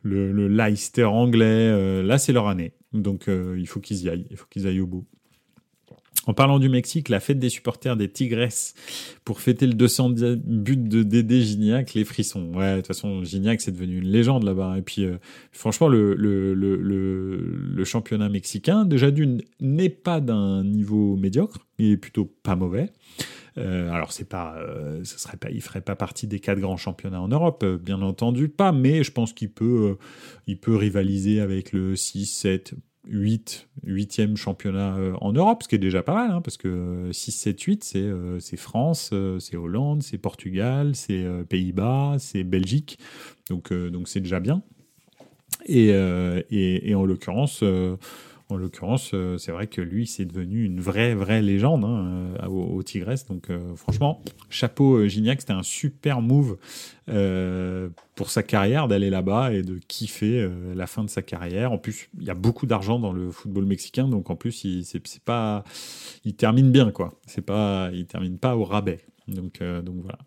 [0.04, 2.02] Leicester anglais.
[2.02, 2.72] là, c'est leur année.
[2.92, 4.26] Donc, il faut qu'ils y aillent.
[4.30, 5.04] Il faut qu'ils aillent au bout.
[6.26, 8.74] En parlant du Mexique, la fête des supporters des Tigresses
[9.24, 12.52] pour fêter le 200 but de Dédé Gignac, les frissons.
[12.52, 14.76] Ouais, de toute façon, Gignac, c'est devenu une légende là-bas.
[14.76, 15.18] Et puis, euh,
[15.52, 21.92] franchement, le, le, le, le, championnat mexicain, déjà d'une, n'est pas d'un niveau médiocre, il
[21.92, 22.90] est plutôt pas mauvais.
[23.58, 26.76] Euh, alors c'est pas, euh, ce serait pas, il ferait pas partie des quatre grands
[26.76, 29.96] championnats en Europe, bien entendu pas, mais je pense qu'il peut,
[30.46, 32.74] il peut rivaliser avec le 6, 7,
[33.06, 37.08] 8, 8e championnat euh, en Europe, ce qui est déjà pas mal, hein, parce que
[37.12, 42.98] 6, 7, 8, c'est euh, France, euh, c'est Hollande, c'est Portugal, c'est Pays-Bas, c'est Belgique,
[43.50, 44.62] donc donc c'est déjà bien.
[45.66, 47.64] Et, et, et en l'occurrence,
[48.48, 52.46] en l'occurrence, euh, c'est vrai que lui, c'est devenu une vraie, vraie légende hein, euh,
[52.46, 53.26] au, Tigresse.
[53.26, 56.56] Donc, euh, franchement, chapeau Gignac, c'était un super move
[58.14, 61.70] pour sa carrière d'aller là-bas et de kiffer la fin de sa carrière.
[61.70, 64.84] En plus, il y a beaucoup d'argent dans le football mexicain, donc en plus, il,
[64.84, 65.62] c'est, pas,
[66.24, 67.14] il termine bien, quoi.
[67.26, 69.00] C'est pas, il termine pas au rabais.
[69.28, 70.18] Donc, donc voilà.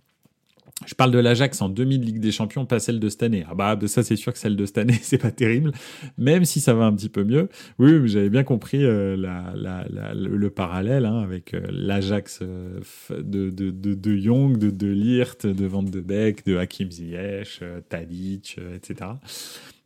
[0.86, 3.46] Je parle de l'Ajax en 2000 Ligue des Champions, pas celle de cette année.
[3.50, 5.74] Ah bah ça c'est sûr que celle de cette année c'est pas terrible,
[6.18, 7.50] même si ça va un petit peu mieux.
[7.80, 12.80] Oui, j'avais bien compris euh, le, parallèle hein, avec euh, l'Ajax euh,
[13.12, 17.62] de, de, de, de, Young, de, de Lirt, de Van de Beek, de Hakim Ziyech,
[17.90, 19.12] Tadic, etc.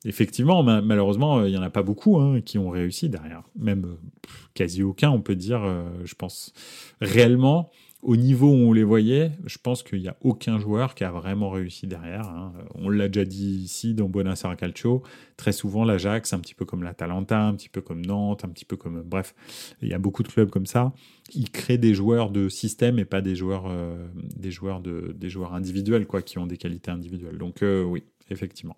[0.06, 3.44] Effectivement, malheureusement, il y en a pas beaucoup hein, qui ont réussi derrière.
[3.58, 3.96] Même
[4.54, 5.62] quasi aucun, on peut dire,
[6.04, 6.54] je pense.
[7.00, 7.72] Réellement,
[8.04, 11.12] au niveau où on les voyait, je pense qu'il n'y a aucun joueur qui a
[11.12, 12.28] vraiment réussi derrière.
[12.28, 12.52] Hein.
[12.76, 15.04] On l'a déjà dit ici dans Buonasera Calcio.
[15.38, 18.66] Très souvent, l'Ajax, un petit peu comme l'Atalanta, un petit peu comme Nantes, un petit
[18.66, 19.02] peu comme.
[19.04, 19.34] Bref,
[19.82, 20.92] il y a beaucoup de clubs comme ça.
[21.34, 24.06] Ils créent des joueurs de système et pas des joueurs, euh,
[25.52, 27.38] individuels quoi, qui ont des qualités individuelles.
[27.38, 28.76] Donc, euh, oui, effectivement.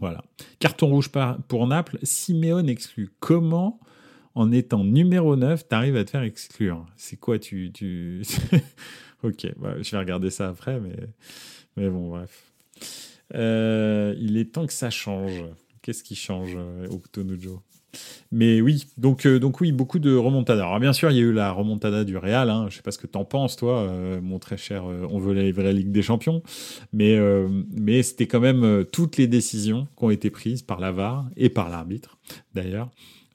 [0.00, 0.22] Voilà.
[0.58, 1.10] Carton rouge
[1.48, 1.98] pour Naples.
[2.02, 3.10] Simeone exclu.
[3.20, 3.80] Comment
[4.34, 6.86] en étant numéro 9, tu arrives à te faire exclure.
[6.96, 7.70] C'est quoi tu...
[9.22, 10.96] ok, bah, je vais regarder ça après, mais,
[11.76, 12.52] mais bon, bref.
[13.34, 15.44] Euh, il est temps que ça change.
[15.82, 17.62] Qu'est-ce qui change, euh, Octonujo
[18.30, 20.62] mais oui, donc, euh, donc oui, beaucoup de remontada.
[20.62, 22.48] Alors bien sûr, il y a eu la remontada du Real.
[22.48, 22.68] Hein.
[22.70, 23.86] Je sais pas ce que tu en penses, toi,
[24.22, 24.84] mon très cher.
[24.84, 26.42] on veut la vraie Ligue des Champions,
[26.94, 27.18] mais
[27.70, 31.50] mais c'était quand même toutes les décisions qui ont été prises par la VAR et
[31.50, 32.16] par l'arbitre,
[32.54, 32.88] d'ailleurs,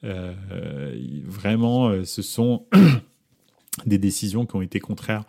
[0.03, 2.65] vraiment, euh, ce sont
[3.85, 5.23] des décisions qui ont été contraires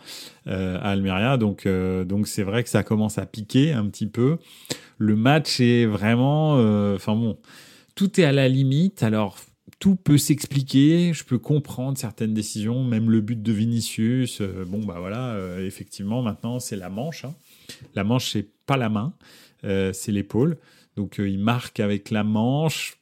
[0.47, 1.37] euh, à Almeria.
[1.37, 4.39] Donc, donc c'est vrai que ça commence à piquer un petit peu.
[4.99, 6.55] Le match est vraiment,
[6.95, 7.39] enfin bon,
[7.95, 9.03] tout est à la limite.
[9.03, 9.39] Alors
[9.79, 14.43] tout peut s'expliquer, je peux comprendre certaines décisions, même le but de Vinicius.
[14.67, 17.25] bon bah voilà, effectivement maintenant c'est la manche.
[17.25, 17.35] Hein.
[17.95, 19.13] La manche c'est pas la main,
[19.63, 20.57] c'est l'épaule.
[20.97, 22.98] Donc il marque avec la manche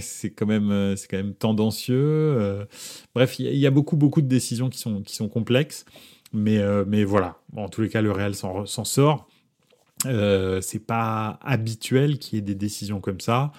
[0.00, 1.96] c'est quand même euh, c'est quand même tendancieux.
[1.96, 2.64] Euh.
[3.14, 5.84] bref, il y, a beaucoup beaucoup de décisions qui sont complexes,
[6.32, 7.36] mais euh, mais voilà.
[7.56, 9.28] en tous les cas, le Real s'en sort.
[10.04, 13.52] c'est pas habituel qu'il y ait des décisions comme ça.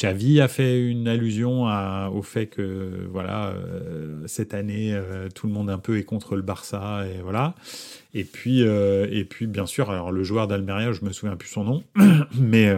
[0.00, 1.64] Xavi a fait une allusion
[2.12, 3.52] au fait que voilà
[4.26, 4.96] cette année
[5.34, 7.56] tout le monde un peu est contre le Barça et voilà
[8.14, 11.64] et puis et puis bien sûr alors le joueur d'Almeria je me souviens plus son
[11.64, 11.82] nom
[12.38, 12.72] mais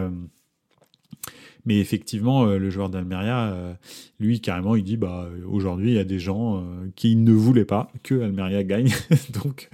[1.65, 3.73] mais effectivement, euh, le joueur d'Almeria, euh,
[4.19, 6.61] lui, carrément, il dit bah, aujourd'hui, il y a des gens euh,
[6.95, 8.91] qui ne voulaient pas que Almeria gagne.
[9.43, 9.69] Donc,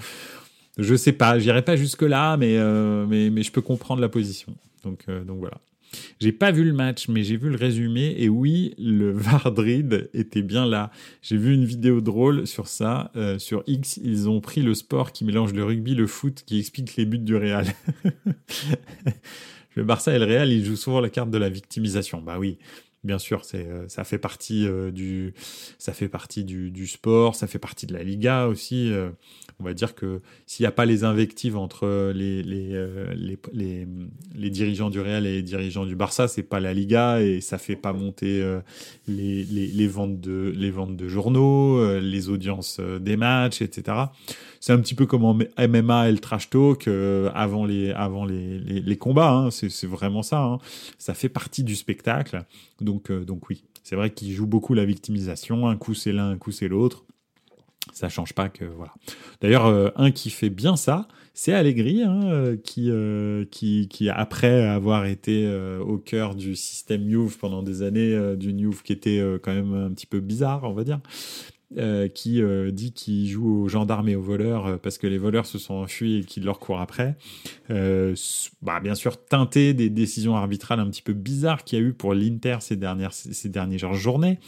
[0.77, 2.57] je sais pas, j'irai pas jusque-là, mais,
[3.07, 4.53] mais, mais, je peux comprendre la position.
[4.83, 5.57] Donc, donc voilà.
[6.19, 8.13] J'ai pas vu le match, mais j'ai vu le résumé.
[8.19, 10.91] Et oui, le Vardrid était bien là.
[11.23, 13.11] J'ai vu une vidéo drôle sur ça.
[13.39, 16.95] sur X, ils ont pris le sport qui mélange le rugby, le foot, qui explique
[16.95, 17.65] les buts du Real.
[19.77, 22.21] le Barça et le Real, ils jouent souvent la carte de la victimisation.
[22.21, 22.57] Bah oui,
[23.03, 24.67] bien sûr, c'est ça fait partie
[26.09, 28.91] partie du, du, sport, ça fait partie de la Liga aussi.
[29.59, 32.69] On va dire que s'il n'y a pas les invectives entre les les,
[33.15, 33.87] les, les,
[34.35, 37.57] les, dirigeants du Real et les dirigeants du Barça, c'est pas la Liga et ça
[37.57, 38.43] fait pas monter
[39.07, 43.97] les, les, les, ventes de les ventes de journaux, les audiences des matchs, etc.
[44.59, 46.87] C'est un petit peu comme MMA et le trash talk
[47.33, 49.31] avant les avant les, les, combats.
[49.31, 49.51] Hein.
[49.51, 50.41] C'est vraiment ça.
[50.41, 50.59] Hein.
[50.97, 52.43] Ça fait partie du spectacle.
[52.81, 55.67] Donc, euh, donc oui, c'est vrai qu'il joue beaucoup la victimisation.
[55.67, 57.05] Un coup c'est l'un, un coup c'est l'autre.
[57.97, 58.93] Ça change pas que voilà.
[59.41, 65.07] D'ailleurs, euh, un qui fait bien ça, c'est Allegri, hein, euh, qui, qui, après avoir
[65.07, 69.73] été au cœur du système Juve pendant des années, du Juve qui était quand même
[69.73, 70.99] un petit peu bizarre, on va dire,
[71.75, 75.17] euh, qui euh, dit qu'il joue aux gendarmes et aux voleurs euh, parce que les
[75.17, 77.17] voleurs se sont enfuis et qu'il leur court après.
[77.67, 81.91] bah, bien sûr, teinté des décisions arbitrales un petit peu bizarres qu'il y a eu
[81.91, 84.39] pour l'Inter ces dernières ces dernières journées.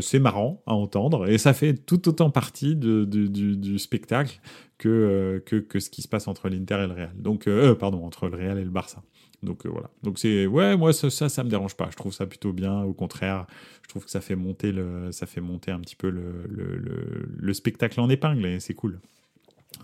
[0.00, 4.40] c'est marrant à entendre et ça fait tout autant partie du, spectacle
[4.78, 7.12] que, que, que ce qui se passe entre l'Inter et le Real.
[7.16, 7.48] Donc,
[7.80, 9.02] pardon, entre le Real et le Barça.
[9.42, 9.90] Donc voilà.
[10.02, 11.88] Donc c'est ouais, moi ça, ça, ça me dérange pas.
[11.90, 12.82] Je trouve ça plutôt bien.
[12.82, 13.46] Au contraire,
[13.82, 17.28] je trouve que ça fait monter le, ça fait monter un petit peu le, le,
[17.36, 19.00] le, spectacle en épingle et c'est cool.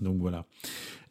[0.00, 0.46] Donc voilà.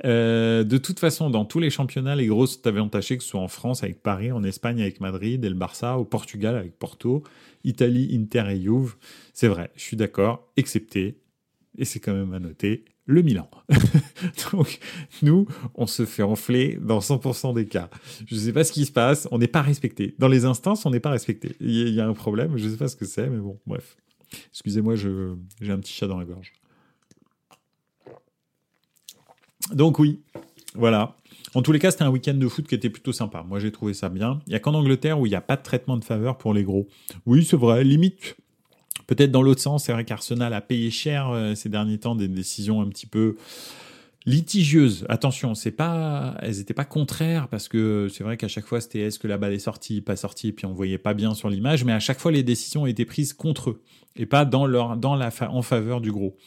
[0.03, 3.39] Euh, de toute façon, dans tous les championnats, les grosses sont avantagées, que ce soit
[3.39, 7.23] en France avec Paris, en Espagne avec Madrid et le Barça, au Portugal avec Porto,
[7.63, 8.95] Italie, Inter et Juve.
[9.33, 11.19] C'est vrai, je suis d'accord, excepté,
[11.77, 13.49] et c'est quand même à noter, le Milan.
[14.51, 14.79] Donc,
[15.21, 17.89] nous, on se fait enfler dans 100% des cas.
[18.25, 20.15] Je ne sais pas ce qui se passe, on n'est pas respecté.
[20.19, 21.55] Dans les instances, on n'est pas respecté.
[21.59, 23.97] Il y, a un problème, je ne sais pas ce que c'est, mais bon, bref.
[24.49, 26.53] Excusez-moi, j'ai un petit chat dans la gorge.
[29.71, 30.21] Donc oui,
[30.75, 31.15] voilà.
[31.55, 33.43] En tous les cas, c'était un week-end de foot qui était plutôt sympa.
[33.43, 34.39] Moi, j'ai trouvé ça bien.
[34.47, 36.53] Il y a qu'en Angleterre où il n'y a pas de traitement de faveur pour
[36.53, 36.87] les gros.
[37.25, 38.35] Oui, c'est vrai, limite
[39.07, 42.27] Peut-être dans l'autre sens, c'est vrai qu'Arsenal a payé cher euh, ces derniers temps des
[42.27, 43.35] décisions un petit peu
[44.25, 45.05] litigieuses.
[45.09, 48.99] Attention, c'est pas, elles n'étaient pas contraires parce que c'est vrai qu'à chaque fois c'était
[48.99, 51.49] est-ce que la balle est sortie, pas sortie, et puis on voyait pas bien sur
[51.49, 53.81] l'image, mais à chaque fois les décisions étaient prises contre eux
[54.15, 56.37] et pas dans leur, dans la, en faveur du gros.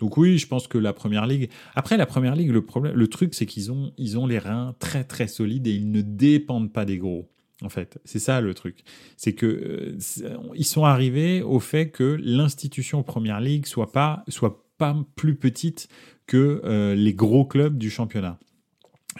[0.00, 1.48] Donc oui, je pense que la première ligue.
[1.74, 4.74] Après la première ligue, le problème, le truc c'est qu'ils ont, ils ont les reins
[4.78, 7.28] très très solides et ils ne dépendent pas des gros
[7.64, 7.98] en fait.
[8.04, 8.84] C'est ça le truc.
[9.16, 14.64] C'est que euh, ils sont arrivés au fait que l'institution Première Ligue soit pas soit
[14.78, 15.88] pas plus petite
[16.26, 18.38] que euh, les gros clubs du championnat.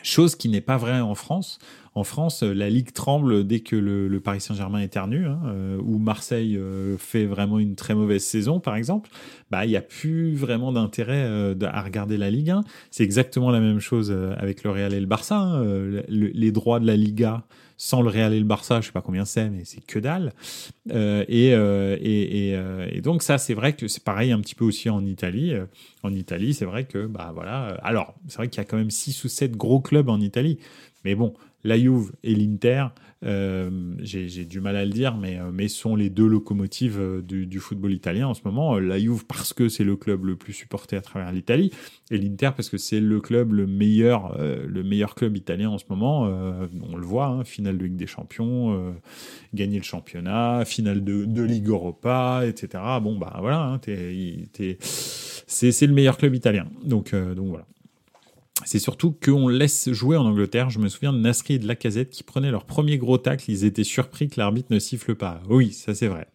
[0.03, 1.59] Chose qui n'est pas vraie en France.
[1.95, 6.59] En France, la Ligue tremble dès que le, Paris Saint-Germain éternue, hein, euh, ou Marseille
[6.97, 9.11] fait vraiment une très mauvaise saison, par exemple.
[9.51, 12.65] Bah, il n'y a plus vraiment d'intérêt à regarder la Ligue 1.
[12.91, 15.37] C'est exactement la même chose avec le Real et le Barça.
[15.37, 15.63] Hein.
[16.09, 17.45] les droits de la Liga
[17.77, 20.33] sans le Real et le Barça, je sais pas combien c'est, mais c'est que dalle.
[20.91, 24.91] Euh, euh, euh, et, donc ça, c'est vrai que c'est pareil un petit peu aussi
[24.91, 25.55] en Italie.
[26.03, 27.79] En Italie, c'est vrai que bah voilà.
[27.83, 30.59] Alors c'est vrai qu'il y a quand même six ou sept gros clubs en Italie,
[31.05, 32.87] mais bon, la Juve et l'Inter,
[33.23, 37.59] j'ai du mal à le dire, mais, euh, mais sont les deux locomotives euh, du,
[37.61, 38.79] football italien en ce moment.
[38.79, 41.71] La Juve parce que c'est le club le plus supporté à travers l'Italie,
[42.11, 45.85] et l'Inter parce que c'est le club le meilleur, le meilleur club italien en ce
[45.89, 46.23] moment.
[46.23, 48.95] on le voit, hein, finale de Ligue des Champions,
[49.55, 52.83] gagner le championnat, finale de, de, Ligue Europa, etc.
[53.03, 53.81] Bon bah voilà, hein,
[55.47, 56.67] c'est le meilleur club italien.
[56.85, 57.67] Donc donc voilà
[58.65, 60.71] c'est surtout qu'on laisse jouer en Angleterre.
[60.71, 63.51] Je me souviens de Nasri et de Lacazette qui prenaient leur premier gros tacle.
[63.51, 65.43] Ils étaient surpris que l'arbitre ne siffle pas.
[65.49, 66.29] Oui, ça c'est vrai.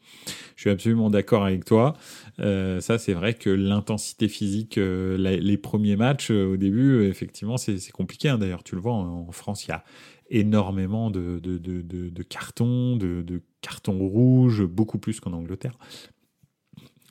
[0.56, 1.94] Je suis absolument d'accord avec toi.
[2.40, 7.58] Euh, ça c'est vrai que l'intensité physique, euh, les premiers matchs euh, au début, effectivement,
[7.58, 8.30] c'est compliqué.
[8.30, 8.38] Hein.
[8.38, 9.84] D'ailleurs, tu le vois, en, France, il y a
[10.30, 15.78] énormément de, de, cartons, de, cartons rouges, beaucoup plus qu'en Angleterre.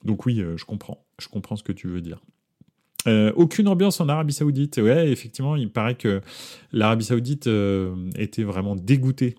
[0.04, 1.06] Donc oui, je comprends.
[1.18, 2.20] Je comprends ce que tu veux dire.
[3.06, 4.78] Euh, aucune ambiance en Arabie Saoudite.
[4.78, 6.20] Ouais, effectivement, il paraît que
[6.72, 9.36] l'Arabie Saoudite euh, était vraiment dégoûtée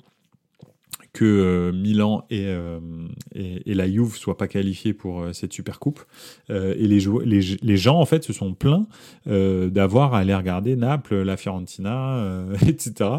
[1.18, 2.80] que euh, Milan euh,
[3.34, 6.02] et, et, la Juve soient pas qualifiés pour euh, cette super coupe.
[6.50, 8.86] et les, les, les, gens, en fait, se sont plaints
[9.26, 13.10] d'avoir à aller regarder Naples, la Fiorentina, etc.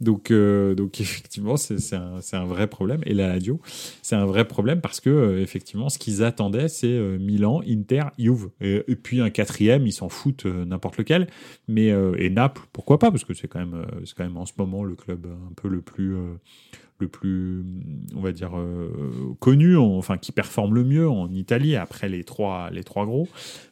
[0.00, 3.02] Donc, donc effectivement, c'est un, un, vrai problème.
[3.04, 3.60] Et la Lazio,
[4.00, 8.48] c'est un vrai problème parce que, effectivement, ce qu'ils attendaient, c'est Milan, Inter, Juve.
[8.60, 11.26] Et, puis un quatrième, ils s'en foutent n'importe lequel.
[11.68, 13.10] Mais, et Naples, pourquoi pas?
[13.10, 15.68] Parce que c'est quand, même, c'est quand même en ce moment le club un peu
[15.68, 16.16] le plus
[16.98, 17.64] le plus,
[18.14, 22.70] on va dire, euh, connu, enfin qui performe le mieux en Italie après les trois,
[22.70, 23.28] les trois gros.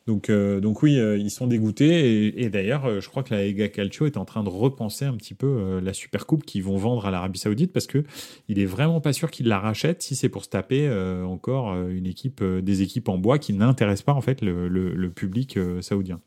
[0.08, 2.42] Donc, euh, donc oui, euh, ils sont dégoûtés.
[2.42, 5.34] Et, d'ailleurs, je crois que la Lega Calcio est en train de repenser un petit
[5.34, 8.02] peu la Super Coupe qu'ils vont vendre à l'Arabie Saoudite parce que
[8.48, 10.90] il est vraiment pas sûr qu'ils la rachètent si c'est pour se taper
[11.24, 15.58] encore une équipe, des équipes en bois qui n'intéressent pas en fait le, le public
[15.80, 16.20] saoudien.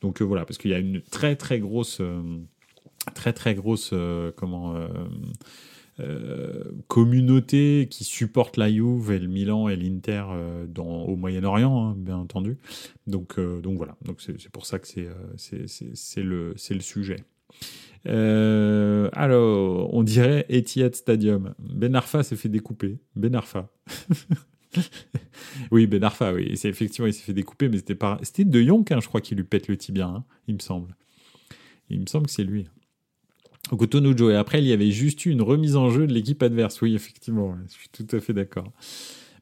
[0.00, 2.02] Donc voilà, parce qu'il y a une très très grosse,
[3.14, 3.94] très très grosse,
[4.36, 4.74] comment
[6.00, 11.94] euh, communauté qui supporte la Juve et le Milan et l'Inter euh, au Moyen-Orient, hein,
[11.96, 12.58] bien entendu.
[13.06, 17.16] Donc, euh, donc voilà, donc c'est pour ça que c'est c'est le, le sujet.
[18.04, 21.54] alors, on dirait Etihad Stadium.
[21.60, 22.98] Ben Arfa s'est fait découper.
[23.14, 23.70] Ben Arfa.
[25.70, 26.56] oui, Ben Arfa, oui.
[26.56, 28.18] C'est effectivement, il s'est fait découper, mais c'était pas.
[28.22, 30.96] C'était De Jong, hein, je crois, qui lui pète le tibia, hein, il me semble.
[31.88, 32.66] Il me semble que c'est lui.
[33.70, 34.32] Joe.
[34.32, 36.80] Et après, il y avait juste eu une remise en jeu de l'équipe adverse.
[36.82, 38.72] Oui, effectivement, je suis tout à fait d'accord.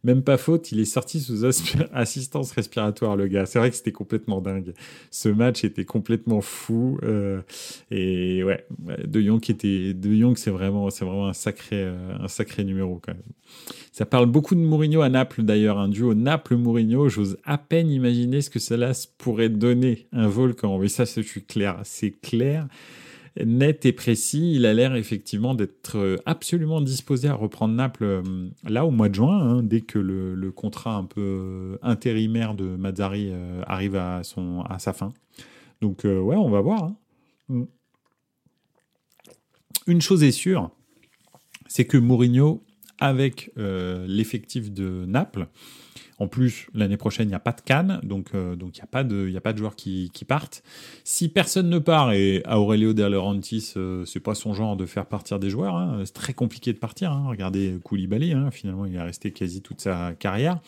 [0.05, 1.45] Même pas faute, il est sorti sous
[1.93, 3.47] assistance respiratoire, le gars.
[3.47, 4.75] C'est vrai que c'était complètement dingue.
[5.13, 6.99] Ce match était complètement fou.
[7.05, 7.41] Euh,
[7.93, 8.67] et ouais,
[9.07, 13.01] De Jong était, De Jong, c'est vraiment, c'est vraiment un sacré, euh, un sacré numéro
[13.01, 13.23] quand même.
[13.93, 17.09] Ça parle beaucoup de Mourinho à Naples d'ailleurs, un duo Naples-Mourinho.
[17.09, 20.79] J'ose à peine imaginer ce que cela pourrait donner un volcan.
[20.79, 21.79] Oui, ça, je suis clair.
[21.85, 22.67] C'est clair
[23.37, 24.55] net et précis.
[24.55, 28.23] Il a l'air effectivement d'être euh, absolument disposé à reprendre Naples euh,
[28.65, 32.65] là au mois de juin, hein, dès que le, contrat un peu euh, intérimaire de
[32.77, 33.33] Mazzari
[33.67, 35.13] arrive à, son, à sa fin.
[35.81, 36.85] Donc ouais, on va voir.
[36.85, 36.97] Hein.
[37.49, 37.65] Mm.
[39.89, 40.71] Une chose est sûre,
[41.67, 42.63] c'est que Mourinho,
[42.99, 45.49] avec l'effectif de Naples,
[46.23, 48.81] en plus, l'année prochaine, il n'y a pas de Cannes, donc euh, il n'y
[49.37, 50.63] a pas de joueurs qui, qui, partent.
[51.03, 55.07] Si personne ne part et Aurelio De Laurentiis, euh, c'est pas son genre de faire
[55.07, 57.11] partir des joueurs, hein, c'est très compliqué de partir.
[57.11, 57.25] Hein.
[57.27, 60.61] Regardez Koulibaly, hein, finalement, il est resté quasi toute sa carrière.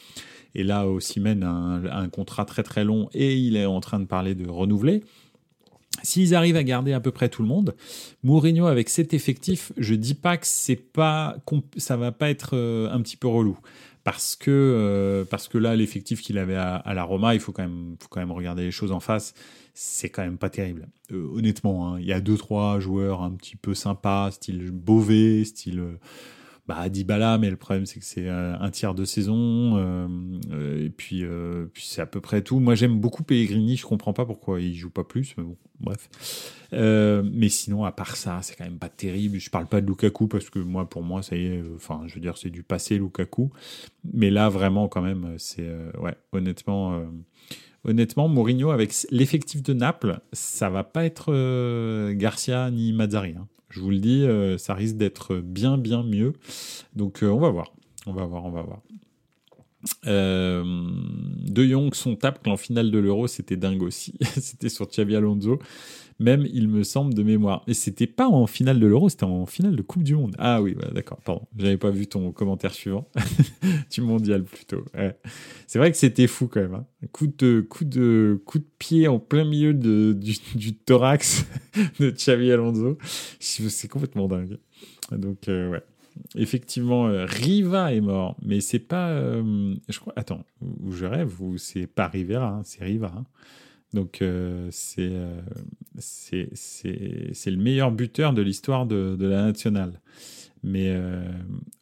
[0.56, 4.00] Et là, Osimhen a un, un contrat très très long et il est en train
[4.00, 5.04] de parler de renouveler.
[6.02, 7.76] S'ils arrivent à garder à peu près tout le monde,
[8.24, 11.36] Mourinho avec cet effectif, je dis pas que c'est pas
[11.76, 13.56] ça va pas être euh, un petit peu relou
[14.04, 17.62] parce que, euh, parce que là, l'effectif qu'il avait à, la Roma, il faut quand,
[17.62, 19.34] même, faut quand même regarder les choses en face,
[19.72, 20.88] c'est quand même pas terrible.
[21.10, 25.44] Euh, honnêtement, hein, il y a deux, trois joueurs un petit peu sympas, style Beauvais,
[25.44, 25.98] style
[26.66, 30.08] bah, Dybala, mais le problème c'est que c'est euh, un tiers de saison, euh,
[30.50, 31.24] euh, et puis,
[31.72, 32.58] puis c'est à peu près tout.
[32.58, 36.08] Moi j'aime beaucoup Pellegrini, je comprends pas pourquoi il joue pas plus, mais bon, bref.
[36.72, 39.38] mais sinon, à part ça, c'est quand même pas terrible.
[39.38, 42.14] Je parle pas de Lukaku parce que moi, pour moi, ça y est, enfin, je
[42.14, 43.50] veux dire, c'est du passé Lukaku.
[44.12, 47.02] Mais là, vraiment, quand même, c'est, ouais, honnêtement,
[47.84, 53.34] honnêtement, Mourinho avec l'effectif de Naples, ça va pas être Garcia ni Mazzari.
[53.38, 53.48] Hein.
[53.74, 56.32] Je vous le dis, euh, ça risque d'être bien, bien mieux.
[56.94, 57.74] Donc, euh, on va voir.
[58.06, 58.82] On va voir, on va voir.
[60.06, 64.14] Euh, de Jong, son tape en finale de l'Euro, c'était dingue aussi.
[64.36, 65.58] c'était sur Xavi Alonso
[66.18, 67.62] même, il me semble, de mémoire.
[67.66, 70.34] Et c'était pas en finale de l'Euro, c'était en finale de Coupe du Monde.
[70.38, 71.42] Ah oui, d'accord, pardon.
[71.56, 73.08] J'avais pas vu ton commentaire suivant.
[73.90, 74.84] du mondial plutôt.
[75.66, 76.74] C'est vrai que c'était fou quand même.
[76.74, 76.86] Hein.
[77.12, 81.46] Coup, de, coup, de, coup de pied en plein milieu du, thorax
[82.00, 82.98] de Xavi Alonso.
[83.38, 84.58] C'est complètement dingue.
[85.12, 85.82] Donc, euh, ouais
[86.36, 89.10] effectivement, euh, Riva est mort, mais c'est pas.
[89.10, 90.12] Euh, je crois.
[90.16, 93.12] Attends, où je rêve ou c'est pas Rivera, hein, c'est Riva.
[93.16, 93.24] Hein.
[93.94, 95.40] Donc euh, euh,
[96.00, 96.50] c'est
[97.46, 100.00] le meilleur buteur de l'histoire de, de, la nationale.
[100.64, 101.22] Mais euh,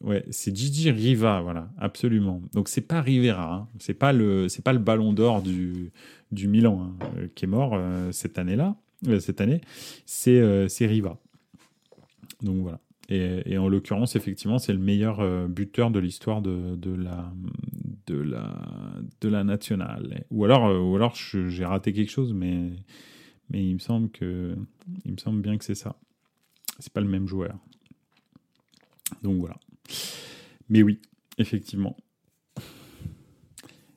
[0.01, 2.41] ouais, c'est Gigi Riva, voilà, absolument.
[2.53, 3.67] Donc c'est pas Rivera, hein.
[3.79, 4.47] c'est pas le
[4.77, 5.91] Ballon d'Or du
[6.47, 7.79] Milan hein, qui est mort
[8.11, 8.75] cette année-là,
[9.19, 9.61] cette année.
[10.05, 11.17] C'est c'est Riva.
[12.43, 12.79] Donc voilà.
[13.13, 16.95] Et, en l'occurrence, effectivement, c'est le meilleur euh, buteur de l'histoire de,
[19.21, 20.25] la, nationale.
[20.31, 22.71] Ou alors, euh, ou alors j'ai raté quelque chose, mais,
[23.53, 24.55] il, me semble que,
[25.05, 25.95] il me semble bien que c'est ça.
[26.79, 27.55] C'est pas le même joueur.
[29.21, 29.59] Donc voilà.
[30.69, 30.99] Mais oui,
[31.37, 31.95] effectivement.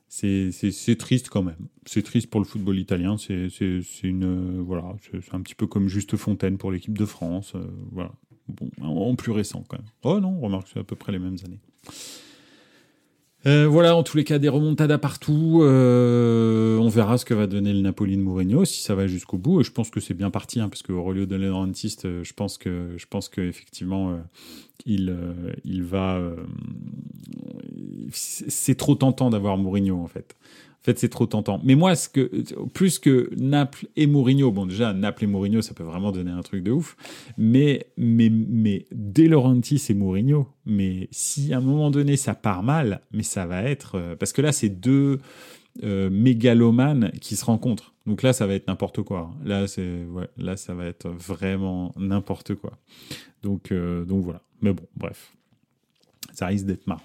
[0.09, 1.67] C'est triste quand même.
[1.85, 3.17] C'est triste pour le football italien.
[3.17, 3.49] C'est
[4.03, 4.95] une voilà,
[5.31, 7.53] un petit peu comme Juste Fontaine pour l'équipe de France.
[7.55, 8.11] Euh, voilà,
[8.49, 9.87] Bon, en plus récent quand même.
[10.03, 11.59] Oh non, remarque, c'est à peu près les mêmes années.
[13.45, 15.61] Euh, voilà, en tous les cas, des remontadas partout.
[15.61, 19.37] Euh, on verra ce que va donner le Napoli de Mourinho, si ça va jusqu'au
[19.37, 19.63] bout.
[19.63, 22.57] Je pense que c'est bien parti, hein, parce que Aurelio de Laurentiis, euh, je pense
[22.57, 24.19] que, je pense que effectivement,
[24.85, 25.15] il,
[25.63, 26.21] il va.
[28.11, 30.35] c'est trop tentant d'avoir Mourinho en fait.
[30.87, 31.59] Fait, c'est trop tentant.
[31.65, 32.31] Mais moi, ce que,
[32.67, 36.41] plus que Naples et Mourinho, bon, déjà, Naples et Mourinho, ça peut vraiment donner un
[36.43, 36.95] truc de ouf.
[37.37, 42.63] Mais, mais, mais, De Laurentiis et Mourinho, mais si à un moment donné ça part
[42.63, 43.95] mal, mais ça va être.
[43.95, 45.19] euh, parce que là, c'est deux
[45.83, 47.93] euh, mégalomanes qui se rencontrent.
[48.05, 49.31] Donc là, ça va être n'importe quoi.
[49.43, 50.05] Là, c'est,
[50.37, 52.77] là, ça va être vraiment n'importe quoi.
[53.43, 54.41] Donc, euh, donc voilà.
[54.61, 55.33] Mais bon, bref.
[56.31, 57.03] Ça risque d'être marrant.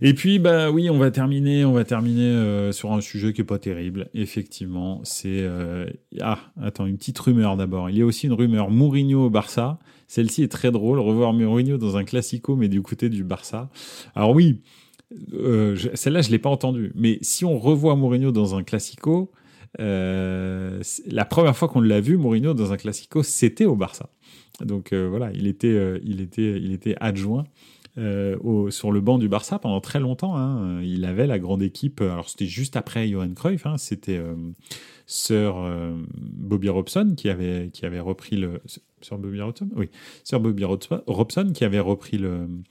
[0.00, 3.40] Et puis, bah oui, on va terminer, on va terminer euh, sur un sujet qui
[3.40, 4.08] est pas terrible.
[4.14, 5.86] Effectivement, c'est euh,
[6.20, 7.90] ah attends une petite rumeur d'abord.
[7.90, 9.78] Il y a aussi une rumeur Mourinho au Barça.
[10.06, 11.00] Celle-ci est très drôle.
[11.00, 13.70] Revoir Mourinho dans un classico, mais du côté du Barça.
[14.14, 14.62] Alors oui,
[15.34, 16.92] euh, celle-là je l'ai pas entendue.
[16.94, 19.32] Mais si on revoit Mourinho dans un classico,
[19.80, 24.10] euh, la première fois qu'on l'a vu Mourinho dans un classico, c'était au Barça.
[24.60, 27.44] Donc euh, voilà, il était, euh, il était, il était adjoint
[27.98, 30.36] euh, sur le banc du Barça pendant très longtemps.
[30.36, 30.80] hein.
[30.82, 32.00] Il avait la grande équipe.
[32.00, 33.66] Alors c'était juste après Johan Cruyff.
[33.66, 33.76] hein.
[33.76, 34.34] C'était euh,
[35.06, 38.60] Sir euh, Bobby Robson qui avait repris le
[39.02, 39.68] Sir Bobby Robson?
[39.74, 39.88] Oui,
[40.24, 40.40] Sir
[41.06, 42.64] Robson qui avait repris le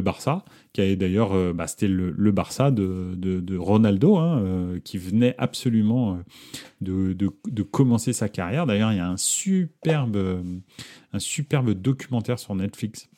[0.00, 5.34] Barça, qui avait d'ailleurs, euh, bah, c'était le, Barça de, Ronaldo, hein, euh, qui venait
[5.38, 6.18] absolument
[6.86, 8.66] euh, de, commencer sa carrière.
[8.66, 10.20] D'ailleurs, il y a un superbe
[11.72, 13.08] documentaire sur Netflix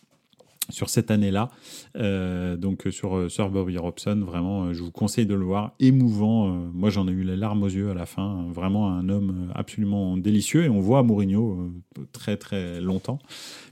[0.70, 1.50] sur cette année-là,
[1.96, 5.74] euh, donc euh, sur euh, Sir Bobby Robson, vraiment, je vous conseille de le voir,
[5.78, 6.48] émouvant.
[6.74, 8.46] moi, j'en ai eu les larmes aux yeux à la fin.
[8.52, 11.70] vraiment un homme absolument délicieux, et on voit Mourinho
[12.12, 13.18] très très longtemps.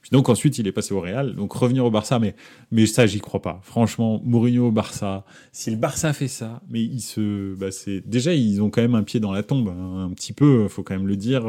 [0.03, 2.35] Puis donc ensuite, il est passé au Real, donc revenir au Barça, mais
[2.71, 3.61] mais ça, j'y crois pas.
[3.63, 8.35] Franchement, Mourinho au Barça, si le Barça fait ça, mais il se, bah c'est déjà
[8.35, 10.95] ils ont quand même un pied dans la tombe, hein, un petit peu, faut quand
[10.95, 11.45] même le dire.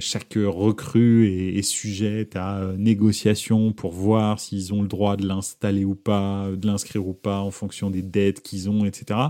[0.00, 5.84] chaque recrue est, est sujette à négociation pour voir s'ils ont le droit de l'installer
[5.84, 9.28] ou pas, de l'inscrire ou pas en fonction des dettes qu'ils ont, etc.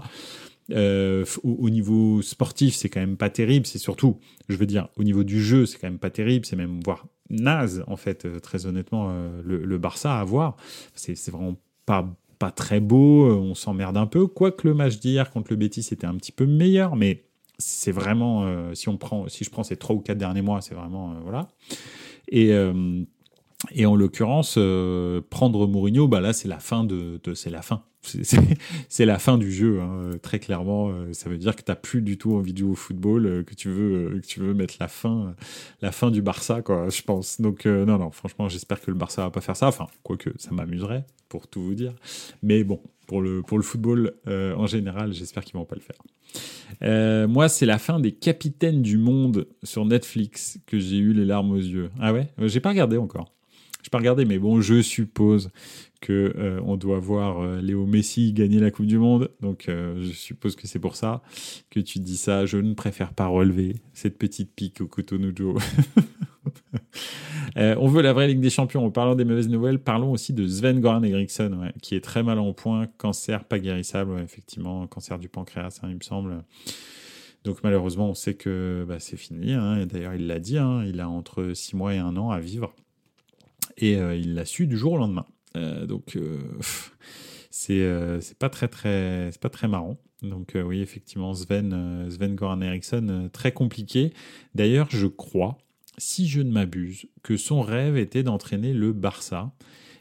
[0.71, 3.67] Euh, au, au niveau sportif, c'est quand même pas terrible.
[3.67, 4.19] C'est surtout,
[4.49, 6.45] je veux dire, au niveau du jeu, c'est quand même pas terrible.
[6.45, 10.57] C'est même voire naze, en fait, euh, très honnêtement, euh, le, Barça à voir.
[10.95, 12.09] C'est vraiment pas
[12.39, 13.27] pas très beau.
[13.33, 14.27] On s'emmerde un peu.
[14.27, 17.25] Quoique le match d'hier contre le Betis était un petit peu meilleur, mais
[17.59, 20.77] c'est vraiment si on prend si je prends ces trois ou quatre derniers mois c'est
[20.77, 21.49] vraiment voilà
[22.29, 22.53] et
[23.73, 27.83] et en l'occurrence euh, prendre Mourinho bah là c'est la fin de, c'est la fin.
[28.89, 32.01] C'est- la fin du jeu hein, très clairement euh, ça veut dire que t'as plus
[32.01, 34.55] du tout envie de jouer au football euh, que tu veux euh, que tu veux
[34.55, 35.35] mettre la fin
[35.83, 37.41] la fin du Barça quoi je pense.
[37.41, 39.67] Donc euh, non non franchement j'espère que le Barça va pas faire ça.
[39.67, 41.93] Enfin quoique ça m'amuserait pour tout vous dire.
[42.43, 45.83] Mais bon pour le pour le football euh, en général j'espère qu'ils vont pas le
[45.83, 45.99] faire.
[46.83, 51.25] Euh, moi, c'est la fin des Capitaines du Monde sur Netflix que j'ai eu les
[51.25, 51.91] larmes aux yeux.
[51.99, 52.29] Ah ouais?
[52.39, 53.33] Euh, J'ai pas regardé encore.
[53.91, 55.51] Pas regardé, mais bon, je suppose
[56.01, 59.31] que euh, on doit voir euh, Léo Messi gagner la Coupe du Monde.
[59.41, 61.23] Donc, euh, je suppose que c'est pour ça
[61.71, 62.47] que tu dis ça.
[62.47, 65.33] Je ne préfère pas relever cette petite pique au Cotonou
[67.57, 68.85] Euh, on veut la vraie Ligue des Champions.
[68.85, 72.23] En parlant des mauvaises nouvelles, parlons aussi de Sven Goran Eriksson, ouais, qui est très
[72.23, 72.87] mal en point.
[72.99, 74.87] Cancer pas guérissable, effectivement.
[74.87, 76.45] Cancer du pancréas, hein, il me semble.
[77.45, 79.55] Donc malheureusement, on sait que bah, c'est fini.
[79.55, 79.87] hein.
[79.87, 82.75] D'ailleurs, il l'a dit, hein, il a entre 6 mois et un an à vivre.
[83.79, 85.27] Et euh, il l'a su du jour au lendemain.
[85.57, 86.39] Euh, donc euh,
[87.51, 89.99] c'est c'est pas très très pas très marrant.
[90.23, 94.13] Donc oui, effectivement, Sven Sven Goran Eriksson très compliqué.
[94.55, 95.59] D'ailleurs, je crois,
[95.97, 99.53] si je ne m'abuse, que son rêve était d'entraîner le Barça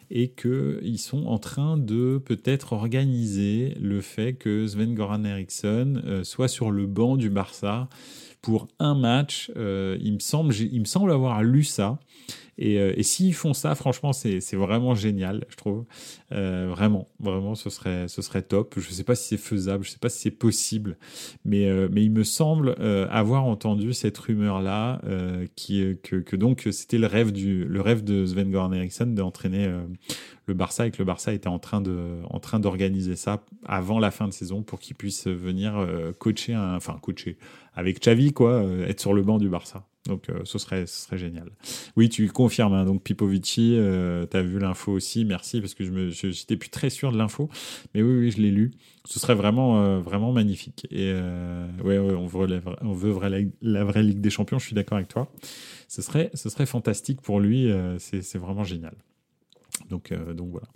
[0.09, 6.47] et qu'ils sont en train de peut-être organiser le fait que Sven Goran Eriksson soit
[6.47, 7.88] sur le banc du Barça
[8.41, 9.51] pour un match.
[9.55, 11.99] Il, me semble, il me semble avoir lu ça.
[12.58, 15.86] Et, euh, et s'ils font ça, franchement, c'est vraiment génial, je trouve.
[16.32, 18.76] Euh, vraiment, vraiment, ce serait, ce serait top.
[18.78, 20.97] Je ne sais pas si c'est faisable, je ne sais pas si c'est possible,
[21.45, 22.76] mais, euh, mais il me semble
[23.10, 25.01] avoir entendu cette rumeur-là,
[25.55, 29.70] que, que donc c'était le rêve le rêve de Sven Goran Eriksson d'entraîner
[30.45, 34.34] le Barça et que le Barça était en train d'organiser ça avant la fin de
[34.34, 35.88] saison pour qu'il puisse venir
[36.20, 37.38] coacher, enfin coacher
[37.74, 39.86] avec Xavi quoi, être sur le banc du Barça.
[40.08, 41.49] Donc euh, ce serait, ce serait génial.
[41.95, 42.74] Oui, tu confirmes.
[42.74, 45.26] hein, donc Pipovici, euh, tu as vu l'info aussi.
[45.26, 47.49] Merci parce que je j'étais plus très sûr de l'info,
[47.93, 48.72] mais oui, oui, je l'ai lu.
[49.05, 50.88] Ce serait vraiment, euh, vraiment magnifique.
[50.91, 51.14] Et
[51.84, 54.60] ouais, ouais, on veut, la, la vraie Ligue des Champions.
[54.60, 55.32] Je suis d'accord avec toi.
[55.88, 57.72] Ce serait, ce serait fantastique pour lui.
[57.99, 58.95] c'est, vraiment génial.
[59.89, 60.68] Donc, donc voilà.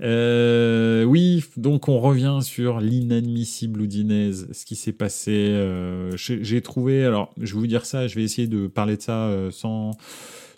[0.00, 5.32] Euh, oui, donc on revient sur l'inadmissible Udinese, ce qui s'est passé.
[5.32, 8.96] euh, j'ai j'ai trouvé, alors je vais vous dire ça, je vais essayer de parler
[8.96, 9.92] de ça euh, sans,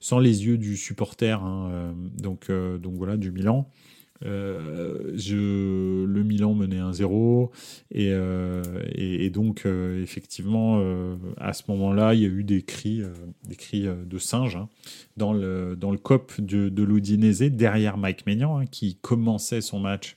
[0.01, 3.69] sans les yeux du supporter, hein, euh, donc, euh, donc voilà, du Milan.
[4.25, 7.51] Euh, je, le Milan menait 1-0
[7.91, 8.63] et, euh,
[8.95, 10.83] et, donc euh, effectivement
[11.37, 13.03] à ce moment-là il y a eu des cris,
[13.47, 14.69] des cris de singe hein,
[15.17, 20.17] dans le dans le cop de, de derrière Mike Maignan hein, qui commençait son match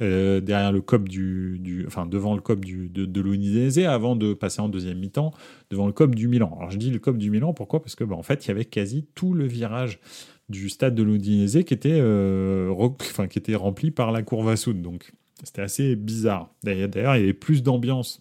[0.00, 4.60] derrière le cop du, du, enfin devant le cop du, de, de avant de passer
[4.60, 5.32] en deuxième mi-temps
[5.70, 6.56] devant le cop du Milan.
[6.58, 7.80] Alors je dis le cop du Milan pourquoi?
[7.82, 10.00] Parce que bah, en fait il y avait quasi tout le virage
[10.48, 12.70] du stade de l'Udinese qui était euh,
[13.00, 15.12] enfin, qui était rempli par la courva sud donc
[15.44, 16.54] c'était assez bizarre.
[16.62, 18.20] D'ailleurs il y avait plus d'ambiance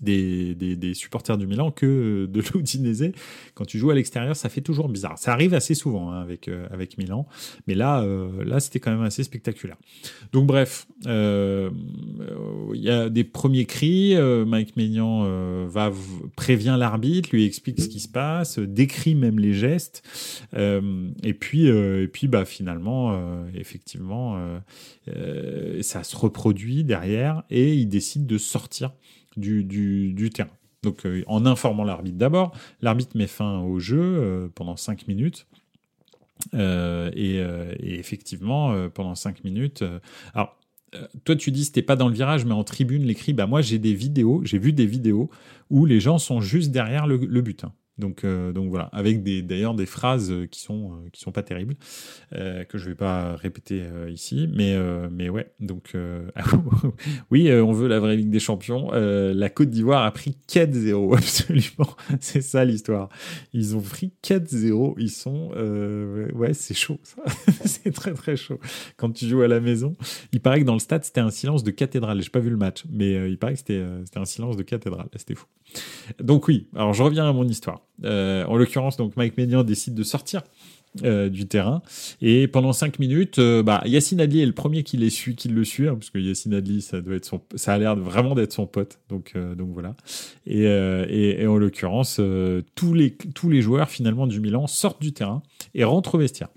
[0.00, 3.12] des, des, supporters du Milan que de l'Udinese.
[3.54, 5.18] Quand tu joues à l'extérieur, ça fait toujours bizarre.
[5.18, 7.26] Ça arrive assez souvent hein, avec, euh, avec Milan,
[7.66, 9.76] mais là, euh, là c'était quand même assez spectaculaire.
[10.32, 11.70] Donc bref, euh,
[12.74, 14.14] il y a des premiers cris.
[14.46, 15.24] Mike Maignan
[15.66, 15.92] va
[16.36, 20.02] prévient l'arbitre, lui explique ce qui se passe, décrit même les gestes,
[20.54, 24.60] et puis et puis bah finalement, effectivement,
[25.80, 28.92] ça se reproduit derrière et il décide de sortir
[29.36, 30.50] du, du, terrain.
[30.82, 35.46] Donc euh, en informant l'arbitre d'abord, l'arbitre met fin au jeu euh, pendant 5 minutes.
[36.54, 39.84] Euh, et, effectivement, pendant 5 minutes.
[40.34, 40.56] alors,
[41.24, 43.78] toi, tu dis c'était pas dans le virage, mais en tribune, l'écrit, bah moi j'ai
[43.78, 45.30] des vidéos, j'ai vu des vidéos
[45.68, 47.44] où les gens sont juste derrière le, le.
[47.62, 47.72] Hein.
[48.00, 51.76] Donc, euh, donc voilà, avec d'ailleurs des phrases qui sont, euh, qui sont pas terribles,
[52.34, 54.76] euh, que je vais pas répéter ici, mais,
[55.10, 55.94] mais ouais, donc
[57.30, 58.90] oui, on veut la vraie Ligue des Champions.
[58.92, 63.10] la Côte d'Ivoire a pris 4-0, absolument, c'est ça l'histoire.
[63.52, 65.50] Ils ont pris 4-0, ils sont,
[66.34, 67.22] ouais, c'est chaud, ça.
[67.64, 68.58] c'est très très chaud.
[68.96, 69.94] Quand tu joues à la maison,
[70.32, 72.22] il paraît que dans le stade c'était un silence de cathédrale.
[72.22, 73.84] J'ai pas vu le match, mais il paraît que c'était
[74.16, 75.08] un silence de cathédrale.
[75.16, 75.46] C'était fou.
[76.18, 77.82] Donc oui, alors je reviens à mon histoire.
[78.04, 80.42] Euh, en l'occurrence, donc Mike Maignan décide de sortir
[81.04, 81.82] euh, du terrain.
[82.20, 85.48] Et pendant cinq minutes, euh, bah, Yacine Adli est le premier qui, les suit, qui
[85.48, 88.34] le suit, hein, parce que Yacine Adli, ça doit être son, ça a l'air vraiment
[88.34, 88.98] d'être son pote.
[89.08, 89.94] Donc, donc voilà.
[90.46, 92.20] Et, et, et en l'occurrence,
[92.74, 95.42] tous les tous les joueurs finalement du Milan sortent du terrain
[95.74, 96.48] et rentrent au vestiaire.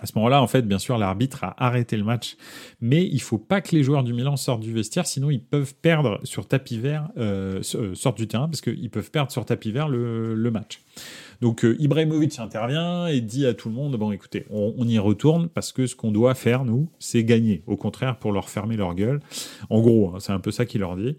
[0.00, 2.36] À ce moment-là, en fait, bien sûr, l'arbitre a arrêté le match,
[2.80, 5.74] mais il faut pas que les joueurs du Milan sortent du vestiaire, sinon ils peuvent
[5.74, 9.70] perdre sur tapis vert, euh, euh sortent du terrain, parce qu'ils peuvent perdre sur tapis
[9.70, 10.80] vert le match.
[11.42, 15.48] Donc euh, Ibrahimovic intervient et dit à tout le monde bon écoutez, on, y retourne
[15.48, 17.64] parce que ce qu'on doit faire nous, c'est gagner.
[17.66, 19.18] Au contraire, pour leur fermer leur gueule.
[19.68, 21.16] En gros, hein, c'est un peu ça qu'il leur dit.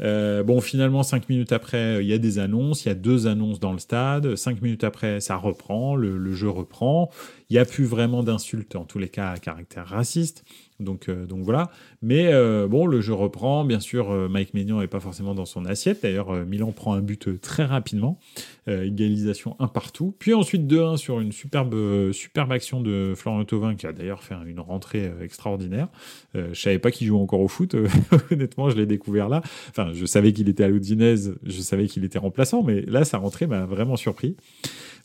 [0.00, 2.84] Euh, bon, finalement, cinq minutes après, il y a des annonces.
[2.84, 4.36] Il y a deux annonces dans le stade.
[4.36, 5.96] Cinq minutes après, ça reprend.
[5.96, 7.08] Le, le jeu reprend.
[7.48, 10.44] Il n'y a plus vraiment d'insultes, en tous les cas à caractère raciste.
[10.80, 11.70] Donc, euh, donc voilà.
[12.02, 13.64] Mais euh, bon, le jeu reprend.
[13.64, 16.02] Bien sûr, euh, Mike Maignan n'est pas forcément dans son assiette.
[16.02, 18.18] D'ailleurs, Milan prend un but très rapidement.
[18.66, 20.14] égalisation un partout.
[20.18, 24.34] Puis ensuite 2-1 sur une superbe, superbe action de Florent Thauvin qui a d'ailleurs fait
[24.46, 25.88] une rentrée extraordinaire.
[26.34, 27.76] je savais pas qu'il jouait encore au foot.
[28.30, 29.42] Honnêtement, je l'ai découvert là.
[29.70, 33.18] Enfin, je savais qu'il était à l'Udinese, je savais qu'il était remplaçant, mais là, sa
[33.18, 34.36] rentrée m'a vraiment surpris.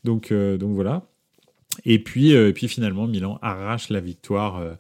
[0.04, 1.04] Donc, donc voilà.
[1.86, 4.74] Et puis, euh, et puis finalement, Milan arrache la victoire euh,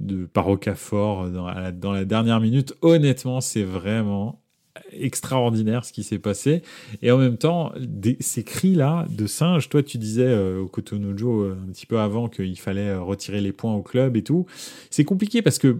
[0.00, 2.74] de par Okafor dans, la dernière minute.
[2.82, 4.40] Honnêtement, c'est vraiment
[4.90, 6.62] extraordinaire ce qui s'est passé.
[7.00, 7.72] Et en même temps,
[8.18, 12.58] ces cris-là de singe, toi tu disais euh, au Cotonou un petit peu avant qu'il
[12.58, 14.46] fallait retirer les points au club et tout.
[14.90, 15.78] C'est compliqué parce que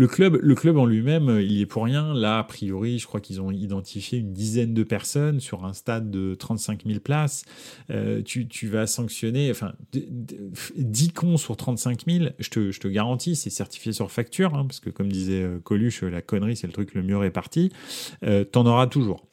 [0.00, 2.14] le club, le club en lui-même, euh, il est pour rien.
[2.14, 6.10] Là, a priori, je crois qu'ils ont identifié une dizaine de personnes sur un stade
[6.10, 7.44] de 35 000 places.
[7.90, 12.88] Euh, tu, tu, vas sanctionner, enfin, 10 cons sur 35 000, je te, je te
[12.88, 16.66] garantis, c'est certifié sur facture, hein, parce que comme disait euh, Coluche, la connerie, c'est
[16.66, 17.70] le truc le mieux réparti.
[18.24, 19.26] Euh, T'en auras toujours.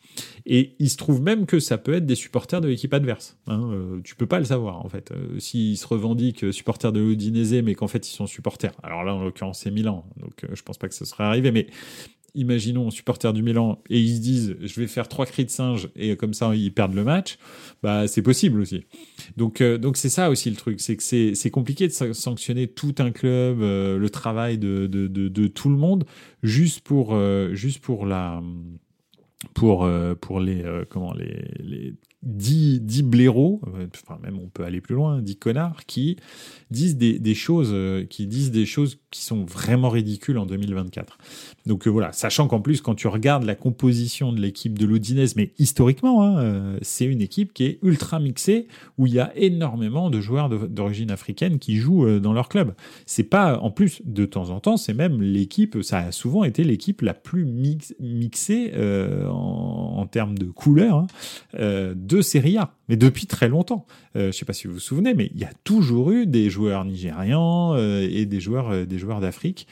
[0.45, 3.37] Et il se trouve même que ça peut être des supporters de l'équipe adverse.
[3.47, 3.69] Hein.
[3.73, 5.11] Euh, tu peux pas le savoir en fait.
[5.11, 8.73] Euh, s'ils se revendiquent supporters de l'Udinese, mais qu'en fait ils sont supporters.
[8.83, 11.51] Alors là, en l'occurrence, c'est Milan, donc euh, je pense pas que ce serait arrivé.
[11.51, 11.67] Mais
[12.33, 15.89] imaginons supporters du Milan et ils se disent je vais faire trois cris de singe
[15.95, 17.37] et comme ça ils perdent le match.
[17.83, 18.85] Bah c'est possible aussi.
[19.37, 23.11] Donc donc c'est ça aussi le truc, c'est que c'est compliqué de sanctionner tout un
[23.11, 26.05] club, le travail de, de, de, de, tout le monde
[26.43, 27.17] juste pour
[27.53, 28.41] juste pour la
[29.53, 34.49] pour, euh, pour les, euh, comment, les, les 10, 10 blaireaux, euh, enfin même on
[34.49, 36.17] peut aller plus loin, 10 connards, qui
[36.71, 37.75] disent des, des choses,
[38.09, 41.17] qui disent des choses qui sont vraiment ridicules en 2024.
[41.65, 45.51] Donc voilà, sachant qu'en plus quand tu regardes la composition de l'équipe de l'Odinez, mais
[45.59, 50.19] historiquement, hein, c'est une équipe qui est ultra mixée où il y a énormément de
[50.19, 52.73] joueurs d'origine africaine qui jouent dans leur club.
[53.05, 56.63] C'est pas, en plus de temps en temps, c'est même l'équipe, ça a souvent été
[56.63, 58.73] l'équipe la plus mix, mixée
[59.29, 61.07] en, termes de couleurs hein,
[61.55, 63.85] euh, de Serie A, mais depuis très longtemps.
[64.15, 66.49] je ne sais pas si vous vous souvenez, mais il y a toujours eu des
[66.49, 69.67] joueurs nigérians et des joueurs, des joueurs d'Afrique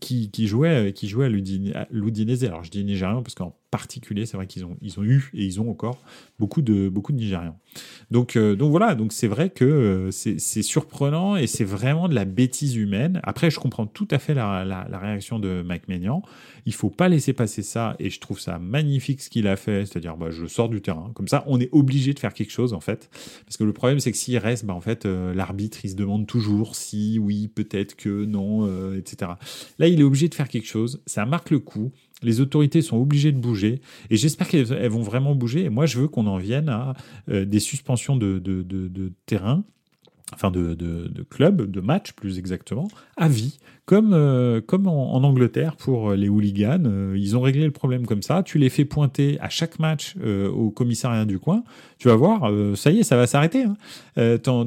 [0.00, 2.44] qui, qui, jouaient, qui jouaient à l'Udinese.
[2.44, 5.44] Alors je dis nigérian parce qu'en particulier, c'est vrai qu'ils ont, ils ont eu et
[5.44, 6.00] ils ont encore
[6.38, 7.58] beaucoup de, beaucoup de Nigérians.
[8.10, 12.14] Donc, euh, donc voilà, donc c'est vrai que euh, c'est surprenant et c'est vraiment de
[12.14, 13.20] la bêtise humaine.
[13.24, 16.22] Après, je comprends tout à fait la, la, réaction de Mike Maignan.
[16.64, 19.86] Il faut pas laisser passer ça et je trouve ça magnifique ce qu'il a fait,
[19.86, 21.10] c'est-à-dire bah, je sors du terrain.
[21.14, 23.10] Comme ça, on est obligé de faire quelque chose en fait.
[23.44, 25.96] Parce que le problème, c'est que s'il reste, bah, en fait, euh, l'arbitre, il se
[25.96, 28.48] demande toujours si, oui, peut-être que, non,
[28.96, 29.32] etc.
[29.78, 31.02] Là, il est obligé de faire quelque chose.
[31.06, 31.92] Ça marque le coup.
[32.22, 35.64] Les autorités sont obligées de bouger et j'espère qu'elles vont vraiment bouger.
[35.64, 36.94] Et moi, je veux qu'on en vienne à
[37.28, 38.42] euh, des suspensions de,
[39.26, 39.64] terrain
[40.34, 43.58] enfin de, de, de club, de match plus exactement, à vie,
[43.88, 46.84] comme, euh, en, Angleterre pour les hooligans.
[46.84, 48.42] Euh, ils ont réglé le problème comme ça.
[48.42, 51.64] Tu les fais pointer à chaque match euh, au commissariat du coin.
[51.98, 53.64] Tu vas voir, ça y est, ça va s'arrêter.
[53.64, 53.76] Hein.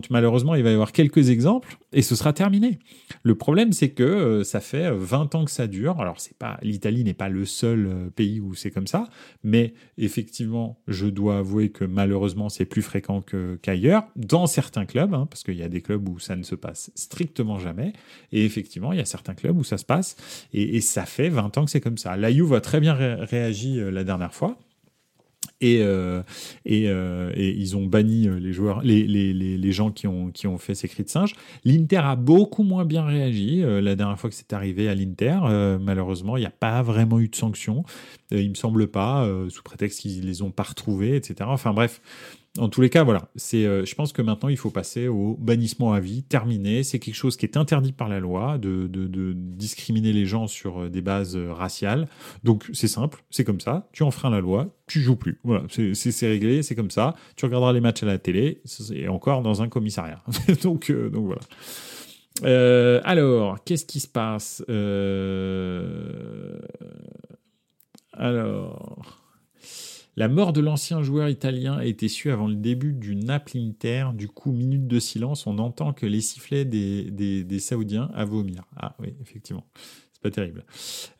[0.09, 2.79] malheureusement, il va y avoir quelques exemples et ce sera terminé.
[3.23, 6.01] Le problème, c'est que ça fait 20 ans que ça dure.
[6.01, 6.17] Alors,
[6.61, 9.07] l'Italie n'est pas le seul pays où c'est comme ça,
[9.45, 13.23] mais effectivement, je dois avouer que malheureusement, c'est plus fréquent
[13.61, 16.43] qu'ailleurs dans certains clubs, hein, parce que il y a des clubs où ça ne
[16.43, 17.93] se passe strictement jamais.
[18.33, 20.15] Et effectivement, il y a certains clubs où ça se passe.
[20.53, 22.17] Et, ça fait 20 ans que c'est comme ça.
[22.17, 24.57] La Juve a très bien réagi euh, la dernière fois.
[25.59, 26.23] Et, euh,
[26.67, 30.57] euh, et, ils ont banni les joueurs, les, les, les, gens qui ont, qui ont
[30.57, 31.35] fait ces cris de singe.
[31.63, 35.37] L'Inter a beaucoup moins bien réagi la dernière fois que c'est arrivé à l'Inter.
[35.79, 37.83] malheureusement, il n'y a pas vraiment eu de sanctions.
[38.31, 41.35] il me semble pas, sous prétexte qu'ils les ont pas retrouvés, etc.
[41.43, 42.01] Enfin bref,
[42.57, 43.29] en tous les cas, voilà.
[43.37, 46.83] C'est, euh, je pense que maintenant, il faut passer au bannissement à vie, terminé.
[46.83, 48.89] C'est quelque chose qui est interdit par la loi, de,
[49.33, 52.09] discriminer les gens sur euh, des bases euh, raciales.
[52.43, 53.87] Donc, c'est simple, c'est comme ça.
[53.93, 55.39] Tu enfreins la loi, tu joues plus.
[55.45, 57.15] Voilà, c'est, réglé, c'est comme ça.
[57.37, 58.61] Tu regarderas les matchs à la télé,
[58.93, 60.21] et encore dans un commissariat.
[60.61, 61.33] donc, donc
[62.43, 63.01] voilà.
[63.05, 64.61] alors, qu'est-ce qui se passe
[68.11, 69.21] Alors.
[70.21, 74.09] La mort de l'ancien joueur italien a été su avant le début du Naples Inter.
[74.13, 78.65] Du coup, minute de silence, on entend que les sifflets des, des, Saoudiens à vomir.
[78.77, 79.65] Ah oui, effectivement.
[80.13, 80.63] C'est pas terrible.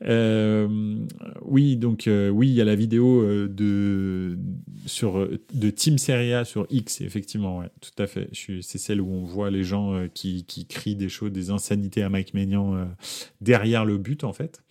[0.04, 1.00] Euh,
[1.42, 4.38] oui, donc euh, oui, il y a la vidéo euh, de
[4.86, 8.30] sur de Team Serie A sur X, effectivement, tout à fait.
[8.62, 12.10] C'est celle où on voit les gens qui, qui, crient des choses, des insanités à
[12.10, 12.88] Mike Maignan
[13.42, 14.62] derrière le but, en fait.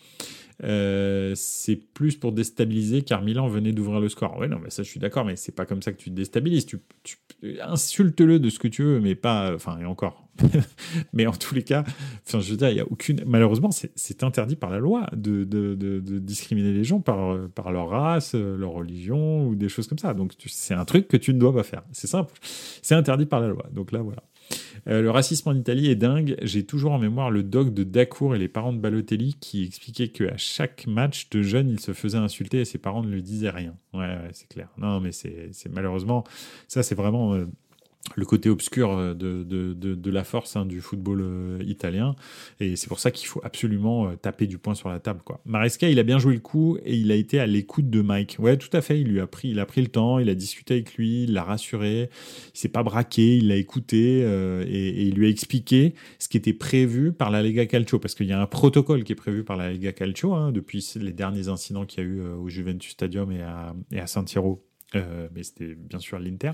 [0.62, 4.38] Euh, c'est plus pour déstabiliser car Milan venait d'ouvrir le score.
[4.38, 6.14] Ouais, non, mais ça, je suis d'accord, mais c'est pas comme ça que tu te
[6.14, 6.66] déstabilises.
[6.66, 6.78] Tu,
[7.62, 9.54] insulte-le de ce que tu veux, mais pas.
[9.54, 10.26] Enfin, et encore.
[11.12, 11.84] mais en tous les cas,
[12.26, 13.22] je veux dire, il y a aucune.
[13.26, 15.44] Malheureusement, c'est interdit par la loi de,
[16.18, 20.14] discriminer les gens par, par leur race, leur religion ou des choses comme ça.
[20.14, 21.82] Donc, c'est un truc que tu ne dois pas faire.
[21.92, 22.34] C'est simple.
[22.42, 23.66] C'est interdit par la loi.
[23.72, 24.22] Donc là, voilà.
[24.88, 26.36] Euh, le racisme en Italie est dingue.
[26.42, 30.08] J'ai toujours en mémoire le doc de Dacour et les parents de Balotelli qui expliquaient
[30.08, 33.50] qu'à chaque match de jeune, il se faisait insulter et ses parents ne lui disaient
[33.50, 33.74] rien.
[33.92, 34.68] Ouais, c'est clair.
[34.78, 36.24] Non, mais c'est malheureusement,
[36.68, 37.46] ça c'est vraiment euh,
[38.16, 42.16] le côté obscur euh, de, de, de, la force hein, du football euh, italien.
[42.58, 45.20] Et c'est pour ça qu'il faut absolument euh, taper du poing sur la table.
[45.24, 45.40] Quoi.
[45.44, 48.36] Maresca, il a bien joué le coup et il a été à l'écoute de Mike.
[48.38, 49.00] Ouais, tout à fait.
[49.00, 51.32] Il lui a pris, il a pris le temps, il a discuté avec lui, il
[51.32, 52.10] l'a rassuré,
[52.54, 56.52] il s'est pas braqué, il l'a écouté et, il lui a expliqué ce qui était
[56.52, 57.98] prévu par la Lega Calcio.
[57.98, 60.86] Parce qu'il y a un protocole qui est prévu par la Lega Calcio hein, depuis
[60.96, 64.64] les derniers incidents qu'il y a eu au Juventus Stadium et à, et à Saint-Siro
[64.96, 66.52] euh, mais c'était bien sûr l'Inter.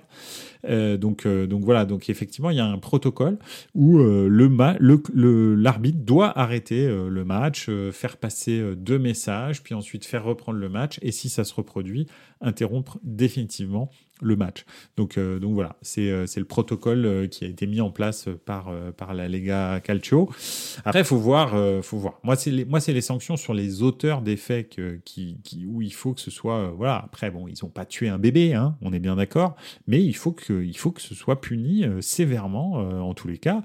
[0.69, 3.39] Euh, donc, euh, donc voilà, donc effectivement, il y a un protocole
[3.75, 10.59] où le l'arbitre doit arrêter le match, faire passer deux messages, puis ensuite faire reprendre
[10.59, 12.07] le match, et si ça se reproduit,
[12.41, 13.91] interrompre définitivement
[14.23, 14.65] le match.
[14.97, 18.29] Donc, euh, donc voilà, c'est euh, le protocole euh, qui a été mis en place
[18.45, 20.31] par, par la Lega Calcio.
[20.85, 22.19] Après, faut voir, faut voir.
[22.23, 25.93] Moi, c'est les, moi, les sanctions sur les auteurs des faits qui, qui, où il
[25.93, 27.03] faut que ce soit, voilà.
[27.05, 29.57] Après, bon, ils n'ont pas tué un bébé, hein, on est bien d'accord,
[29.87, 33.63] mais il faut que, il faut que ce soit puni sévèrement, en tous les cas,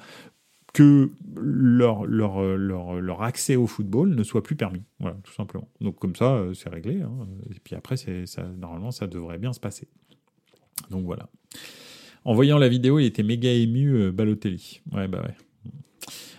[0.74, 4.84] que leur, leur, leur, leur, accès au football ne soit plus permis.
[4.99, 5.68] Voilà, tout simplement.
[5.82, 7.02] Donc comme ça, c'est réglé.
[7.02, 7.28] Hein.
[7.54, 9.88] Et puis après, ça, normalement, ça devrait bien se passer.
[10.90, 11.30] Donc voilà.
[12.24, 14.82] En voyant la vidéo, il était méga ému, euh, Balotelli.
[14.92, 15.36] Ouais, bah ouais.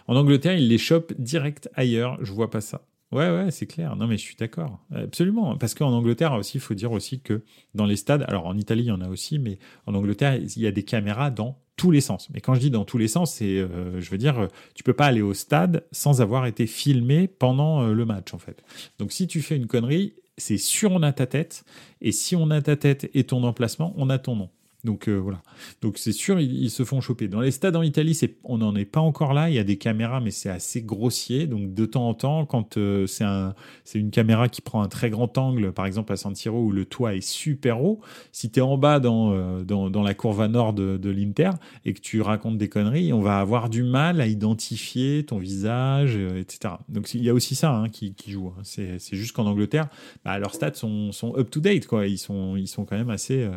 [0.07, 2.19] En Angleterre, il les chope direct ailleurs.
[2.23, 2.83] Je vois pas ça.
[3.13, 3.95] Ouais, ouais, c'est clair.
[3.95, 4.81] Non, mais je suis d'accord.
[4.95, 5.57] Absolument.
[5.59, 7.43] Parce qu'en Angleterre aussi, il faut dire aussi que
[7.75, 10.59] dans les stades, alors en Italie, il y en a aussi, mais en Angleterre, il
[10.59, 12.31] y a des caméras dans tous les sens.
[12.33, 14.93] Mais quand je dis dans tous les sens, c'est, euh, je veux dire, tu peux
[14.95, 18.63] pas aller au stade sans avoir été filmé pendant euh, le match, en fait.
[18.99, 21.65] Donc si tu fais une connerie, c'est sûr on a ta tête,
[22.01, 24.51] et si on a ta tête et ton emplacement, on a ton nom.
[24.85, 25.43] Donc euh, voilà.
[25.81, 27.29] Donc c'est sûr, ils, se font choper.
[27.29, 29.49] Dans les stades en Italie, on n'en est pas encore là.
[29.49, 31.47] Il y a des caméras, mais c'est assez grossier.
[31.47, 33.55] Donc de temps en temps, quand euh, c'est un,
[33.95, 36.85] une caméra qui prend un très grand angle, par exemple à San Siro où le
[36.85, 38.01] toit est super haut,
[38.33, 41.51] si tu es en bas dans, euh, dans, la courbe nord de, l'Inter
[41.85, 46.17] et que tu racontes des conneries, on va avoir du mal à identifier ton visage,
[46.17, 46.75] etc.
[46.89, 48.49] Donc il y a aussi ça hein, qui, joue.
[48.49, 48.63] Hein.
[48.65, 49.89] C'est, juste qu'en Angleterre,
[50.25, 51.87] bah, leurs stats sont, sont up to date.
[51.87, 52.09] Quoi.
[52.09, 53.49] Ils, sont, ils sont quand même assez,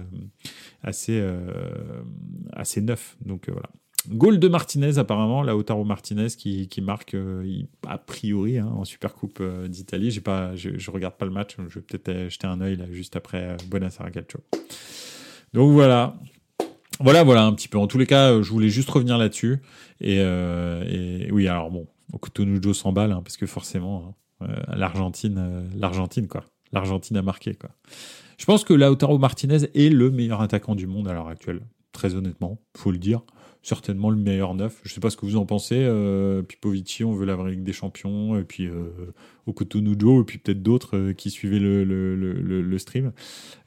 [0.84, 2.02] assez euh,
[2.54, 3.18] assez, neuf.
[3.26, 3.70] Donc euh, voilà.
[4.10, 9.16] Goal de Martinez, apparemment, Lautaro Martinez qui, qui marque euh, a priori hein, en Super
[9.16, 10.12] Coupe d'Italie.
[10.12, 10.22] Je,
[10.56, 14.42] je, regarde pas le match, je vais peut-être jeter un œil juste après Buonasera Calcio.
[15.54, 16.16] Donc voilà,
[17.00, 17.80] voilà, voilà un petit peu.
[17.80, 19.58] En tous les cas, je voulais juste revenir là-dessus.
[20.02, 20.22] Et,
[21.32, 21.88] oui, alors bon,
[22.38, 27.72] Nujo s'emballe hein, parce que forcément, hein, l'Argentine, l'Argentine quoi, l'Argentine a marqué quoi.
[28.38, 31.62] Je pense que Lautaro Martinez est le meilleur attaquant du monde à l'heure actuelle.
[31.92, 33.22] Très honnêtement, faut le dire.
[33.62, 34.80] Certainement le meilleur neuf.
[34.84, 35.80] Je sais pas ce que vous en pensez.
[35.80, 38.38] Euh, Pipovici, on veut la Ligue des Champions.
[38.38, 39.14] Et puis euh,
[39.48, 43.12] Okotonujo, et puis peut-être d'autres euh, qui suivaient le, le, le, le stream.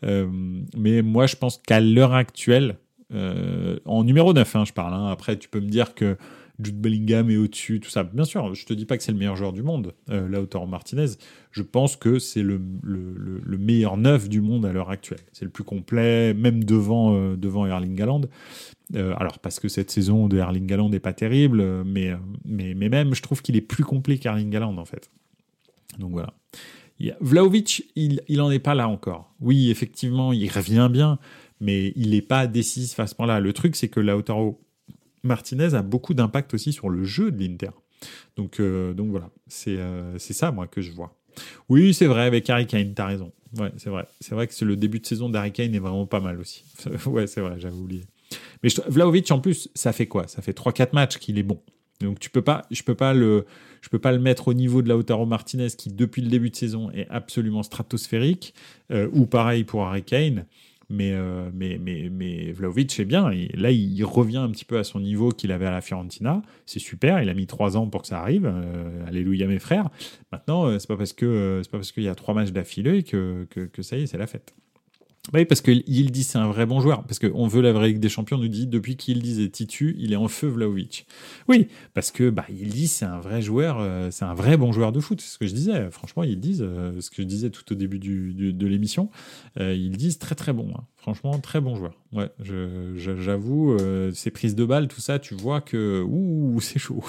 [0.04, 0.28] Euh,
[0.76, 2.78] mais moi, je pense qu'à l'heure actuelle,
[3.10, 4.92] en numéro 9, hein, je parle.
[4.92, 5.06] Hein.
[5.06, 6.16] Après, tu peux me dire que
[6.60, 8.02] Jude Bellingham est au-dessus, tout ça.
[8.02, 10.66] Bien sûr, je te dis pas que c'est le meilleur joueur du monde, euh, Lautaro
[10.66, 11.06] Martinez.
[11.52, 15.20] Je pense que c'est le, le, meilleur neuf du monde à l'heure actuelle.
[15.32, 18.22] C'est le plus complet, même devant, euh, devant Erling Haaland.
[18.96, 22.12] Euh, alors, parce que cette saison de Erling Haaland n'est pas terrible, mais,
[22.44, 25.10] mais, mais même, je trouve qu'il est plus complet qu'Erling Haaland, en fait.
[25.98, 26.34] Donc voilà.
[27.20, 29.32] Vlaovic, il, il en est pas là encore.
[29.40, 31.20] Oui, effectivement, il revient bien,
[31.60, 33.38] mais il n'est pas décisif à ce point-là.
[33.38, 34.60] Le truc, c'est que Lautaro
[35.22, 37.70] Martinez a beaucoup d'impact aussi sur le jeu de l'Inter.
[38.36, 39.30] Donc, euh, donc voilà,
[39.66, 41.16] euh, c'est ça, moi, que je vois.
[41.68, 43.32] Oui, c'est vrai, avec Harry Kane, t'as raison.
[43.58, 44.06] Ouais, c'est vrai.
[44.20, 46.64] C'est vrai que le début de saison d'Harry Kane est vraiment pas mal aussi.
[47.06, 48.04] ouais, c'est vrai, j'avais oublié.
[48.62, 50.28] Mais Vlaovic, en plus, ça fait quoi?
[50.28, 51.60] Ça fait 3-4 matchs qu'il est bon.
[52.00, 53.44] Donc tu peux pas, je peux pas le,
[53.80, 56.56] je peux pas le mettre au niveau de Lautaro Martinez qui depuis le début de
[56.56, 58.54] saison est absolument stratosphérique,
[58.92, 60.46] euh, ou pareil pour Harry Kane.
[60.90, 63.30] Mais, euh, mais, mais, mais Vlaovic, c'est bien.
[63.54, 66.42] là, il revient un petit peu à son niveau qu'il avait à la Fiorentina.
[66.64, 67.22] C'est super.
[67.22, 68.46] Il a mis trois ans pour que ça arrive.
[68.46, 69.90] Euh, alléluia, mes frères.
[70.32, 73.02] Maintenant, euh, c'est pas parce que c'est pas parce qu'il y a trois matchs d'affilée
[73.02, 74.54] que, que, que ça y est, c'est la fête.
[75.34, 77.04] Oui, parce que dit c'est un vrai bon joueur.
[77.04, 80.12] Parce qu'on veut la vraie Ligue des Champions, nous dit depuis qu'il est titu, il
[80.12, 81.06] est en feu Vlaovic.
[81.48, 84.92] Oui, parce que bah, dit c'est un vrai joueur, euh, c'est un vrai bon joueur
[84.92, 85.20] de foot.
[85.20, 85.90] C'est ce que je disais.
[85.90, 89.10] Franchement, ils disent, euh, ce que je disais tout au début du, de l'émission,
[89.60, 90.70] euh, ils disent très très bon.
[90.74, 90.84] Hein.
[90.96, 91.94] Franchement, très bon joueur.
[92.12, 92.30] Ouais,
[92.96, 93.76] j'avoue,
[94.14, 97.04] ces prises de balles, tout ça, tu vois que ouh, c'est chaud.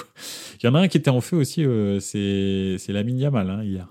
[0.61, 1.65] Il y en a un qui était en feu aussi,
[2.01, 3.87] c'est la Yamal hein, hier.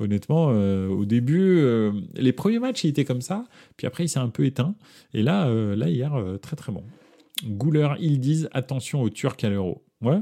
[0.00, 3.44] Honnêtement, euh, au début, euh, les premiers matchs, il était comme ça,
[3.76, 4.74] puis après, il s'est un peu éteint.
[5.12, 6.84] Et là, euh, là hier, très très bon.
[7.44, 9.84] Gouler, ils disent attention aux Turcs à l'euro.
[10.00, 10.20] Ouais,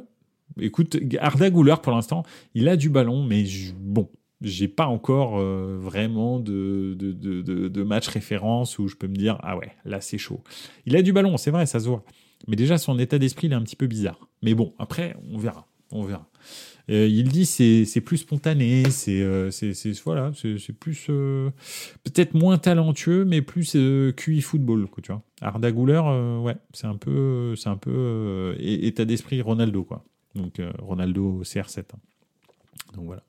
[0.61, 2.23] écoute, Arda Gouler, pour l'instant,
[2.55, 3.45] il a du ballon, mais
[3.79, 4.11] bon,
[4.43, 9.39] j'ai pas encore vraiment de, de, de, de, match référence où je peux me dire
[9.43, 10.43] ah ouais, là c'est chaud.
[10.85, 12.05] Il a du ballon, c'est vrai, ça se voit.
[12.49, 14.29] Mais déjà, son état d'esprit, il est un petit peu bizarre.
[14.43, 15.67] Mais bon, après, on verra.
[15.91, 16.29] On verra.
[16.91, 21.51] Euh, il dit c'est c'est plus spontané, c'est euh, c'est voilà, c'est plus euh,
[22.03, 23.77] peut-être moins talentueux, mais plus
[24.17, 25.23] QI football, quoi, tu vois.
[25.41, 26.01] Arda Güler,
[26.43, 30.05] ouais, c'est un peu c'est un peu état d'esprit Ronaldo, quoi.
[30.35, 31.81] Donc Ronaldo CR7.
[31.81, 31.99] Hein.
[32.95, 33.23] Donc voilà.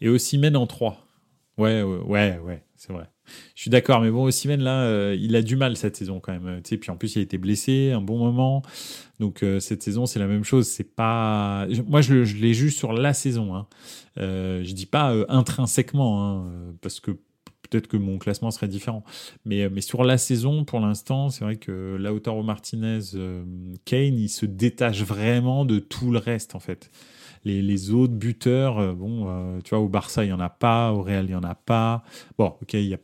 [0.00, 1.06] Et aussi mène en 3.
[1.56, 3.08] Ouais, ouais, ouais, c'est vrai.
[3.54, 6.32] Je suis d'accord, mais bon, Osimhen là, euh, il a du mal cette saison quand
[6.32, 6.60] même.
[6.62, 8.62] Tu sais, puis en plus, il a été blessé un bon moment.
[9.20, 10.66] Donc euh, cette saison, c'est la même chose.
[10.66, 13.54] C'est pas, moi, je, l'ai juste sur la saison.
[13.54, 13.66] Hein.
[14.18, 19.04] Euh, je dis pas euh, intrinsèquement, hein, parce que peut-être que mon classement serait différent.
[19.44, 23.00] Mais, mais sur la saison, pour l'instant, c'est vrai que Lautaro Martinez,
[23.84, 26.90] Kane, il se détache vraiment de tout le reste en fait.
[27.44, 31.02] Les, les, autres buteurs, bon, tu vois, au Barça, il n'y en a pas, au
[31.02, 32.02] Real, il n'y en a pas.
[32.38, 32.98] Bon, ok, il y a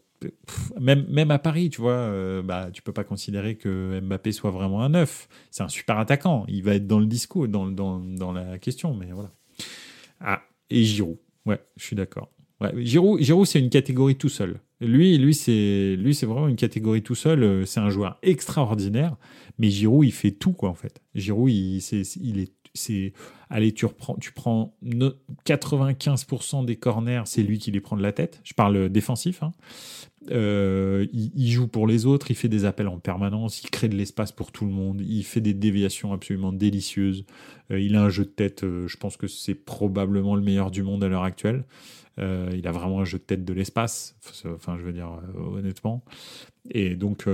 [0.81, 4.51] même, même à Paris, tu vois, euh, bah, tu peux pas considérer que Mbappé soit
[4.51, 5.29] vraiment un neuf.
[5.51, 6.45] C'est un super attaquant.
[6.49, 9.33] Il va être dans le discours, dans, dans, dans la question, mais voilà.
[10.21, 11.19] Ah, et Giroud.
[11.47, 12.31] Ouais, je suis d'accord.
[12.77, 14.61] Giroud, Giroud c'est une catégorie tout seul.
[14.81, 17.43] Lui, lui, c'est, lui, c'est vraiment une catégorie tout seul.
[17.43, 19.17] Euh, c'est un joueur extraordinaire,
[19.59, 21.01] mais Giroud, il fait tout, quoi, en fait.
[21.15, 23.13] Giroud, il, c'est, il est c'est
[23.49, 24.77] allez tu reprends tu prends
[25.47, 29.53] 95% des corners c'est lui qui les prend de la tête je parle défensif hein.
[30.31, 33.97] Euh, il, joue pour les autres, il fait des appels en permanence, il crée de
[33.97, 37.25] l'espace pour tout le monde, il fait des déviations absolument délicieuses.
[37.71, 40.71] Euh, il a un jeu de tête, euh, je pense que c'est probablement le meilleur
[40.71, 41.65] du monde à l'heure actuelle.
[42.19, 44.15] il a vraiment un jeu de tête de l'espace,
[44.45, 45.09] enfin je veux dire
[45.55, 46.05] honnêtement.
[46.71, 47.27] Et donc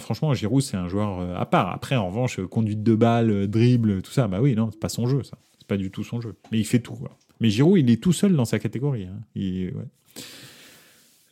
[0.00, 1.72] franchement Giroud c'est un joueur à part.
[1.72, 5.06] Après en revanche conduite de balle, dribble, tout ça, bah oui non c'est pas son
[5.06, 6.34] jeu ça, c'est pas du tout son jeu.
[6.52, 6.98] Mais il fait tout.
[7.40, 9.06] Mais Giroud il est tout seul dans sa catégorie.
[9.06, 9.20] Hein.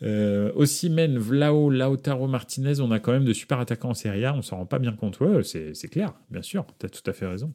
[0.03, 4.35] Euh, Men, Vlao, Lautaro Martinez, on a quand même de super attaquants en Serie A,
[4.35, 5.21] on s'en rend pas bien compte.
[5.21, 7.53] Ouais, c'est clair, bien sûr, tu as tout à fait raison.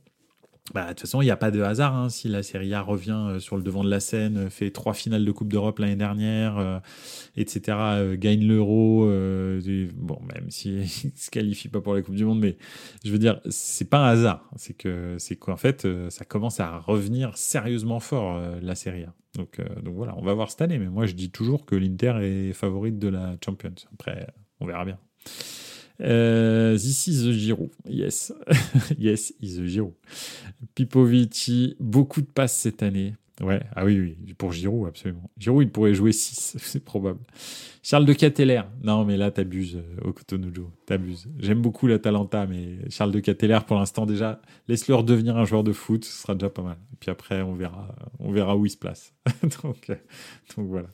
[0.73, 1.95] Bah, de toute façon, il n'y a pas de hasard.
[1.95, 2.09] Hein.
[2.09, 4.93] Si la Serie A revient euh, sur le devant de la scène, euh, fait trois
[4.93, 6.79] finales de Coupe d'Europe l'année dernière, euh,
[7.37, 7.77] etc.,
[8.15, 9.05] gagne l'Euro,
[9.95, 12.57] bon, même s'il ne se qualifie pas pour la Coupe du Monde, mais
[13.05, 14.49] je veux dire, c'est pas un hasard.
[14.57, 19.13] C'est que, c'est qu'en fait, ça commence à revenir sérieusement fort la Serie A.
[19.35, 20.79] Donc, donc voilà, on va voir cette année.
[20.79, 23.75] Mais moi, je dis toujours que l'Inter est favorite de la Champions.
[23.93, 24.27] Après,
[24.59, 24.97] on verra bien.
[26.01, 27.69] Euh, this is the Giro.
[27.87, 28.33] Yes.
[28.97, 29.93] yes, is the Giro.
[30.75, 33.13] Pipovici, beaucoup de passes cette année.
[33.41, 35.29] Ouais, ah oui, oui, pour Giroud, absolument.
[35.37, 37.19] Giroud, il pourrait jouer 6, c'est probable.
[37.83, 40.51] Charles de Cateller, non, mais là, t'abuses, euh, Cotonou,
[40.87, 41.29] t'abuses.
[41.37, 45.63] J'aime beaucoup la Talenta, mais Charles de Cateller, pour l'instant, déjà, laisse-le redevenir un joueur
[45.63, 46.77] de foot, ce sera déjà pas mal.
[46.93, 49.13] Et puis après, on verra, on verra où il se place.
[49.63, 49.95] donc, euh,
[50.55, 50.87] donc voilà.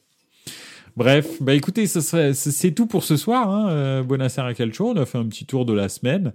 [0.95, 3.49] Bref, bah écoutez, c'est tout pour ce soir.
[3.49, 3.69] Hein.
[3.71, 6.33] Euh, Buonasera Calcio, on a fait un petit tour de la semaine.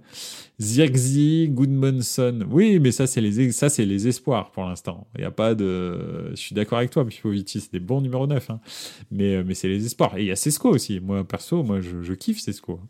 [0.59, 3.29] Zirkzi, Goodmanson, oui, mais ça c'est les
[3.85, 5.07] les espoirs pour l'instant.
[5.15, 8.27] Il y a pas de, je suis d'accord avec toi, Pipovici, c'est des bons numéro
[8.27, 8.59] 9, hein.
[9.11, 10.17] mais euh, mais c'est les espoirs.
[10.17, 10.99] Et il y a Sesco aussi.
[10.99, 12.81] Moi perso, moi je, kiffe Sesco.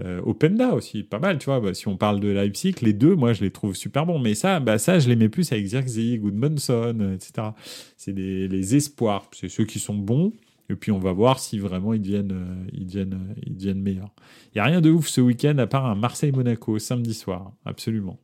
[0.00, 1.60] Euh, Openda aussi, pas mal, tu vois.
[1.60, 4.18] Bah, si on parle de Leipzig, les deux, moi, je les trouve super bons.
[4.18, 7.48] Mais ça, bah, ça je les mets plus avec Zirkzi, Goodmanson, etc.
[7.96, 9.30] C'est les espoirs.
[9.32, 10.32] C'est ceux qui sont bons
[10.70, 14.14] et puis on va voir si vraiment ils deviennent, euh, ils euh, ils meilleurs.
[14.48, 18.18] Il n'y a rien de ouf ce week-end à part un Marseille-Monaco samedi soir, absolument.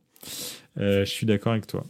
[0.77, 1.83] Euh, je suis d'accord avec toi.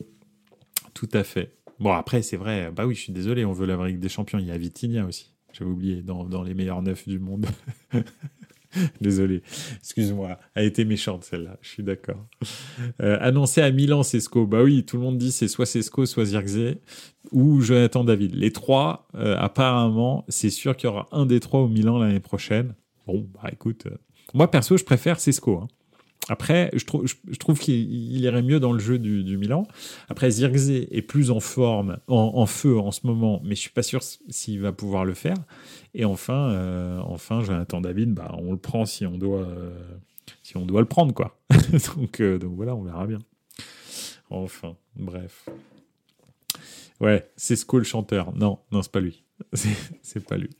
[0.93, 1.55] Tout à fait.
[1.79, 4.39] Bon, après, c'est vrai, bah oui, je suis désolé, on veut la des Champions.
[4.39, 7.47] Il y a Vitinha aussi, j'avais oublié, dans, dans les meilleurs neufs du monde.
[9.01, 9.41] Désolé,
[9.79, 12.25] excuse-moi, a été méchante celle-là, je suis d'accord.
[13.01, 14.45] Euh, annoncé à Milan, Sesco.
[14.45, 16.77] Bah oui, tout le monde dit c'est soit Sesco, soit Zirkzee
[17.31, 18.35] ou Jonathan David.
[18.35, 22.19] Les trois, euh, apparemment, c'est sûr qu'il y aura un des trois au Milan l'année
[22.19, 22.73] prochaine.
[23.07, 23.97] Bon, bah écoute, euh,
[24.33, 25.57] moi perso, je préfère Sesco.
[25.57, 25.67] Hein.
[26.29, 29.67] Après, je, trouve, qu'il irait mieux dans le jeu du, Milan.
[30.07, 33.83] Après, Zirkzee est plus en forme, en, feu en ce moment, mais je suis pas
[33.83, 35.35] sûr s'il va pouvoir le faire.
[35.93, 39.71] Et enfin, euh, enfin, Jonathan David, bah, on le prend si on doit, euh,
[40.43, 41.37] si on doit le prendre, quoi.
[41.97, 43.19] donc, euh, donc voilà, on verra bien.
[44.29, 45.49] Enfin, bref.
[46.99, 48.33] Ouais, c'est Sko chanteur.
[48.35, 49.23] Non, non, c'est pas lui.
[49.53, 50.51] c'est pas lui.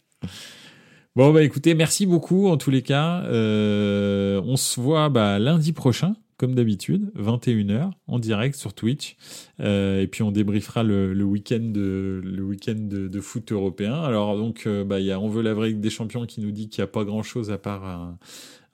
[1.18, 3.24] Bon, bah écoutez, merci beaucoup en tous les cas.
[3.26, 9.18] Euh, on se voit bah, lundi prochain, comme d'habitude, 21h, en direct sur Twitch.
[9.60, 14.02] Euh, et puis on débriefera le, week-end de, week de, de, foot européen.
[14.02, 16.52] Alors donc, euh, bah, il y a On veut la vraie des champions qui nous
[16.52, 18.18] dit qu'il n'y a pas grand-chose à part un,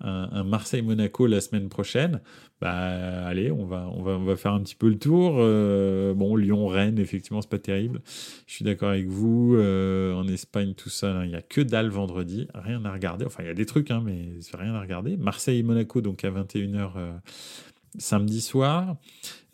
[0.01, 2.21] un, Marseille-Monaco la semaine prochaine,
[2.59, 5.35] bah allez, on va, on va, on va faire un petit peu le tour.
[5.37, 8.01] Euh, bon, Lyon-Rennes, effectivement, c'est pas terrible.
[8.47, 9.55] Je suis d'accord avec vous.
[9.55, 13.25] Euh, en Espagne, tout ça, il n'y a que dalle vendredi, rien à regarder.
[13.25, 15.17] Enfin, il y a des trucs, hein, mais rien à regarder.
[15.17, 16.93] Marseille-Monaco, donc à 21h.
[16.95, 17.13] Euh,
[17.99, 18.97] samedi soir.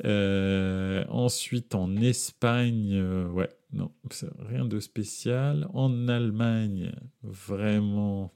[0.03, 3.01] ensuite, en Espagne,
[3.33, 3.91] ouais, non,
[4.39, 5.67] rien de spécial.
[5.73, 8.33] En Allemagne, vraiment.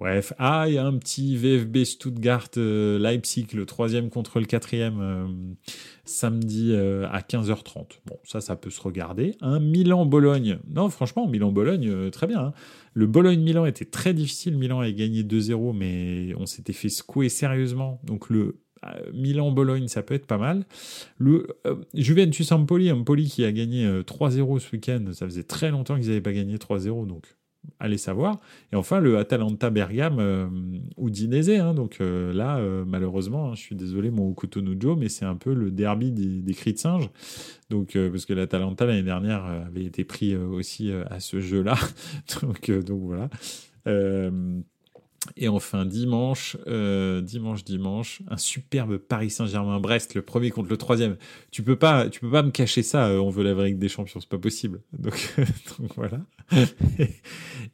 [0.00, 4.46] Bref, ah, il y a un petit VFB Stuttgart euh, Leipzig, le troisième contre le
[4.46, 5.26] quatrième, euh,
[6.04, 7.98] samedi euh, à 15h30.
[8.06, 9.34] Bon, ça, ça peut se regarder.
[9.40, 10.60] Un Milan-Bologne.
[10.72, 12.38] Non, franchement, Milan-Bologne, très bien.
[12.40, 12.52] Hein.
[12.94, 14.56] Le Bologne-Milan était très difficile.
[14.56, 18.00] Milan a gagné 2-0, mais on s'était fait secouer sérieusement.
[18.04, 18.60] Donc le
[19.12, 20.64] Milan-Bologne, ça peut être pas mal.
[21.18, 21.48] Le
[21.94, 26.32] Juventus-Empoli, Empoli qui a gagné 3-0 ce week-end, ça faisait très longtemps qu'ils n'avaient pas
[26.32, 27.37] gagné 3-0, donc
[27.80, 28.40] allez savoir.
[28.72, 30.46] Et enfin, le Atalanta Bergame euh,
[30.96, 31.50] ou Dinese.
[31.50, 35.36] Hein, donc euh, là, euh, malheureusement, hein, je suis désolé, mon Cotonou mais c'est un
[35.36, 37.08] peu le derby des, cris de singe.
[37.70, 41.74] Donc, parce que l'Atalanta l'année dernière avait été pris aussi à ce jeu-là.
[42.42, 43.28] donc, donc voilà.
[45.36, 51.16] Et enfin, dimanche, euh, dimanche, dimanche, un superbe Paris Saint-Germain-Brest, le premier contre le troisième.
[51.50, 53.08] Tu peux pas, tu peux pas me cacher ça.
[53.08, 54.80] Euh, on veut la vraie des Champions, c'est pas possible.
[54.92, 55.34] Donc,
[55.78, 56.20] donc voilà.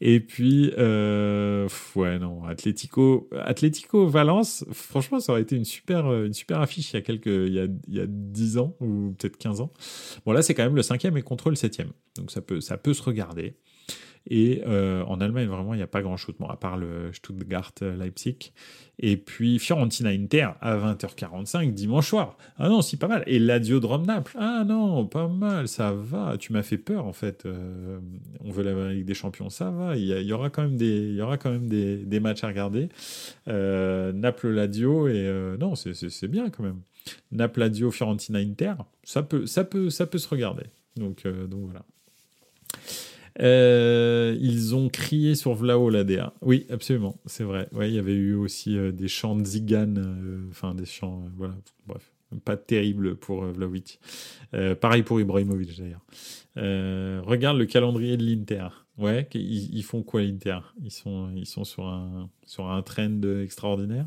[0.01, 3.29] et puis, euh, ouais, non, Atlético
[4.07, 4.65] Valence.
[4.73, 7.61] Franchement, ça aurait été une super, une super affiche il y a quelques, il y
[7.61, 9.73] a, il y a 10 ans ou peut-être 15 ans.
[10.25, 11.93] Bon là, c'est quand même le cinquième et contre le septième.
[12.17, 13.55] Donc ça peut, ça peut se regarder.
[14.31, 18.53] Et en Allemagne, vraiment, il n'y a pas grand-chose, bon, à part le Stuttgart-Leipzig.
[18.99, 22.37] Et puis Fiorentina Inter à 20h45 dimanche soir.
[22.59, 23.25] Ah non, c'est pas mal.
[23.27, 24.37] Et l'Adio Rome Naples.
[24.39, 26.37] Ah non, pas mal, ça va.
[26.39, 27.45] Tu m'as fait peur en fait.
[27.45, 27.99] Euh,
[28.45, 29.97] on veut la Ligue des Champions, ça va.
[29.97, 32.89] Il y, aura quand même des, y aura quand même des, matchs à regarder.
[33.49, 36.81] Euh, Naples Ladio et euh, non, c'est bien quand même.
[37.33, 40.65] Naples Ladio Fiorentina Inter, ça peut, ça peut, ça peut se regarder.
[40.97, 41.85] Donc, donc voilà.
[43.41, 46.33] Euh, ils ont crié sur Vlao la DA.
[46.41, 47.69] Oui, absolument, c'est vrai.
[47.73, 51.25] Ouais, il y avait eu aussi euh, des chants de Zigan, euh, enfin des chants,
[51.37, 51.55] voilà,
[51.87, 52.13] bref,
[52.45, 53.99] pas terrible pour Vlaovic.
[54.81, 56.05] pareil pour Ibrahimovic d'ailleurs.
[57.27, 58.69] regarde le calendrier de l'Inter.
[58.97, 60.61] Ouais, ils, font quoi l'Inter?
[60.81, 64.07] Ils sont, ils sont sur un, sur un trend extraordinaire?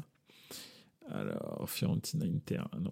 [1.10, 2.92] Alors, Fiorentina Inter, non.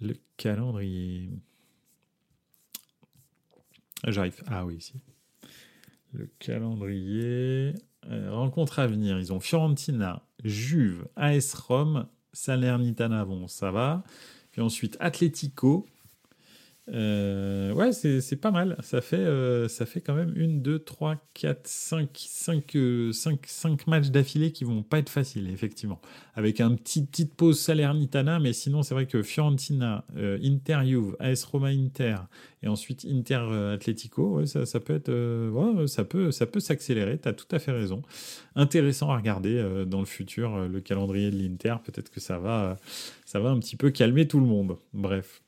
[0.00, 1.30] Le calendrier.
[4.06, 4.42] J'arrive.
[4.46, 4.94] Ah oui, ici.
[6.12, 7.74] Le calendrier.
[8.10, 9.18] Euh, rencontre à venir.
[9.18, 13.24] Ils ont Fiorentina, Juve, AS Rome, Salernitana.
[13.24, 14.02] Bon, ça va.
[14.50, 15.86] Puis ensuite Atletico,
[16.88, 18.76] euh, ouais, c'est pas mal.
[18.80, 23.46] Ça fait, euh, ça fait quand même une, deux, trois, quatre, cinq, cinq, euh, cinq,
[23.46, 26.00] cinq matchs d'affilée qui vont pas être faciles, effectivement.
[26.34, 31.44] Avec un petit petite pause Salernitana, mais sinon, c'est vrai que Fiorentina, Inter Juve, AS
[31.44, 32.16] Roma Inter,
[32.64, 35.12] et ensuite Inter Atletico, ouais, ça, ça, peut être,
[35.50, 37.18] ouais, ça peut, ça peut s'accélérer.
[37.18, 38.02] T'as tout à fait raison.
[38.56, 41.76] Intéressant à regarder dans le futur le calendrier de l'Inter.
[41.84, 42.76] Peut-être que ça va,
[43.24, 44.78] ça va un petit peu calmer tout le monde.
[44.92, 45.42] Bref.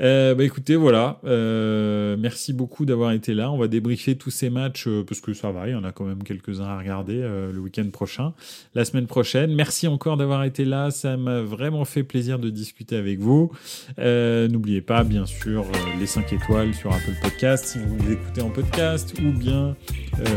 [0.00, 1.20] Euh, bah écoutez, voilà.
[1.24, 3.50] Euh, merci beaucoup d'avoir été là.
[3.50, 5.92] On va débriefer tous ces matchs euh, parce que ça va, il y en a
[5.92, 8.32] quand même quelques-uns à regarder le week-end prochain,
[8.74, 9.54] la semaine prochaine.
[9.54, 10.90] Merci encore d'avoir été là.
[10.90, 13.52] Ça m'a vraiment fait plaisir de discuter avec vous.
[13.98, 15.64] N'oubliez pas, bien sûr,
[15.98, 19.76] les 5 étoiles sur Apple Podcast si vous écoutez en podcast ou bien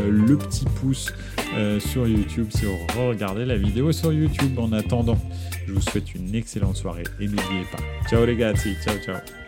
[0.08, 1.12] le petit pouce
[1.78, 4.58] sur YouTube si vous regardez la vidéo sur YouTube.
[4.58, 5.18] En attendant,
[5.66, 8.08] je vous souhaite une excellente soirée et n'oubliez pas.
[8.08, 9.47] Ciao les gars, ciao ciao.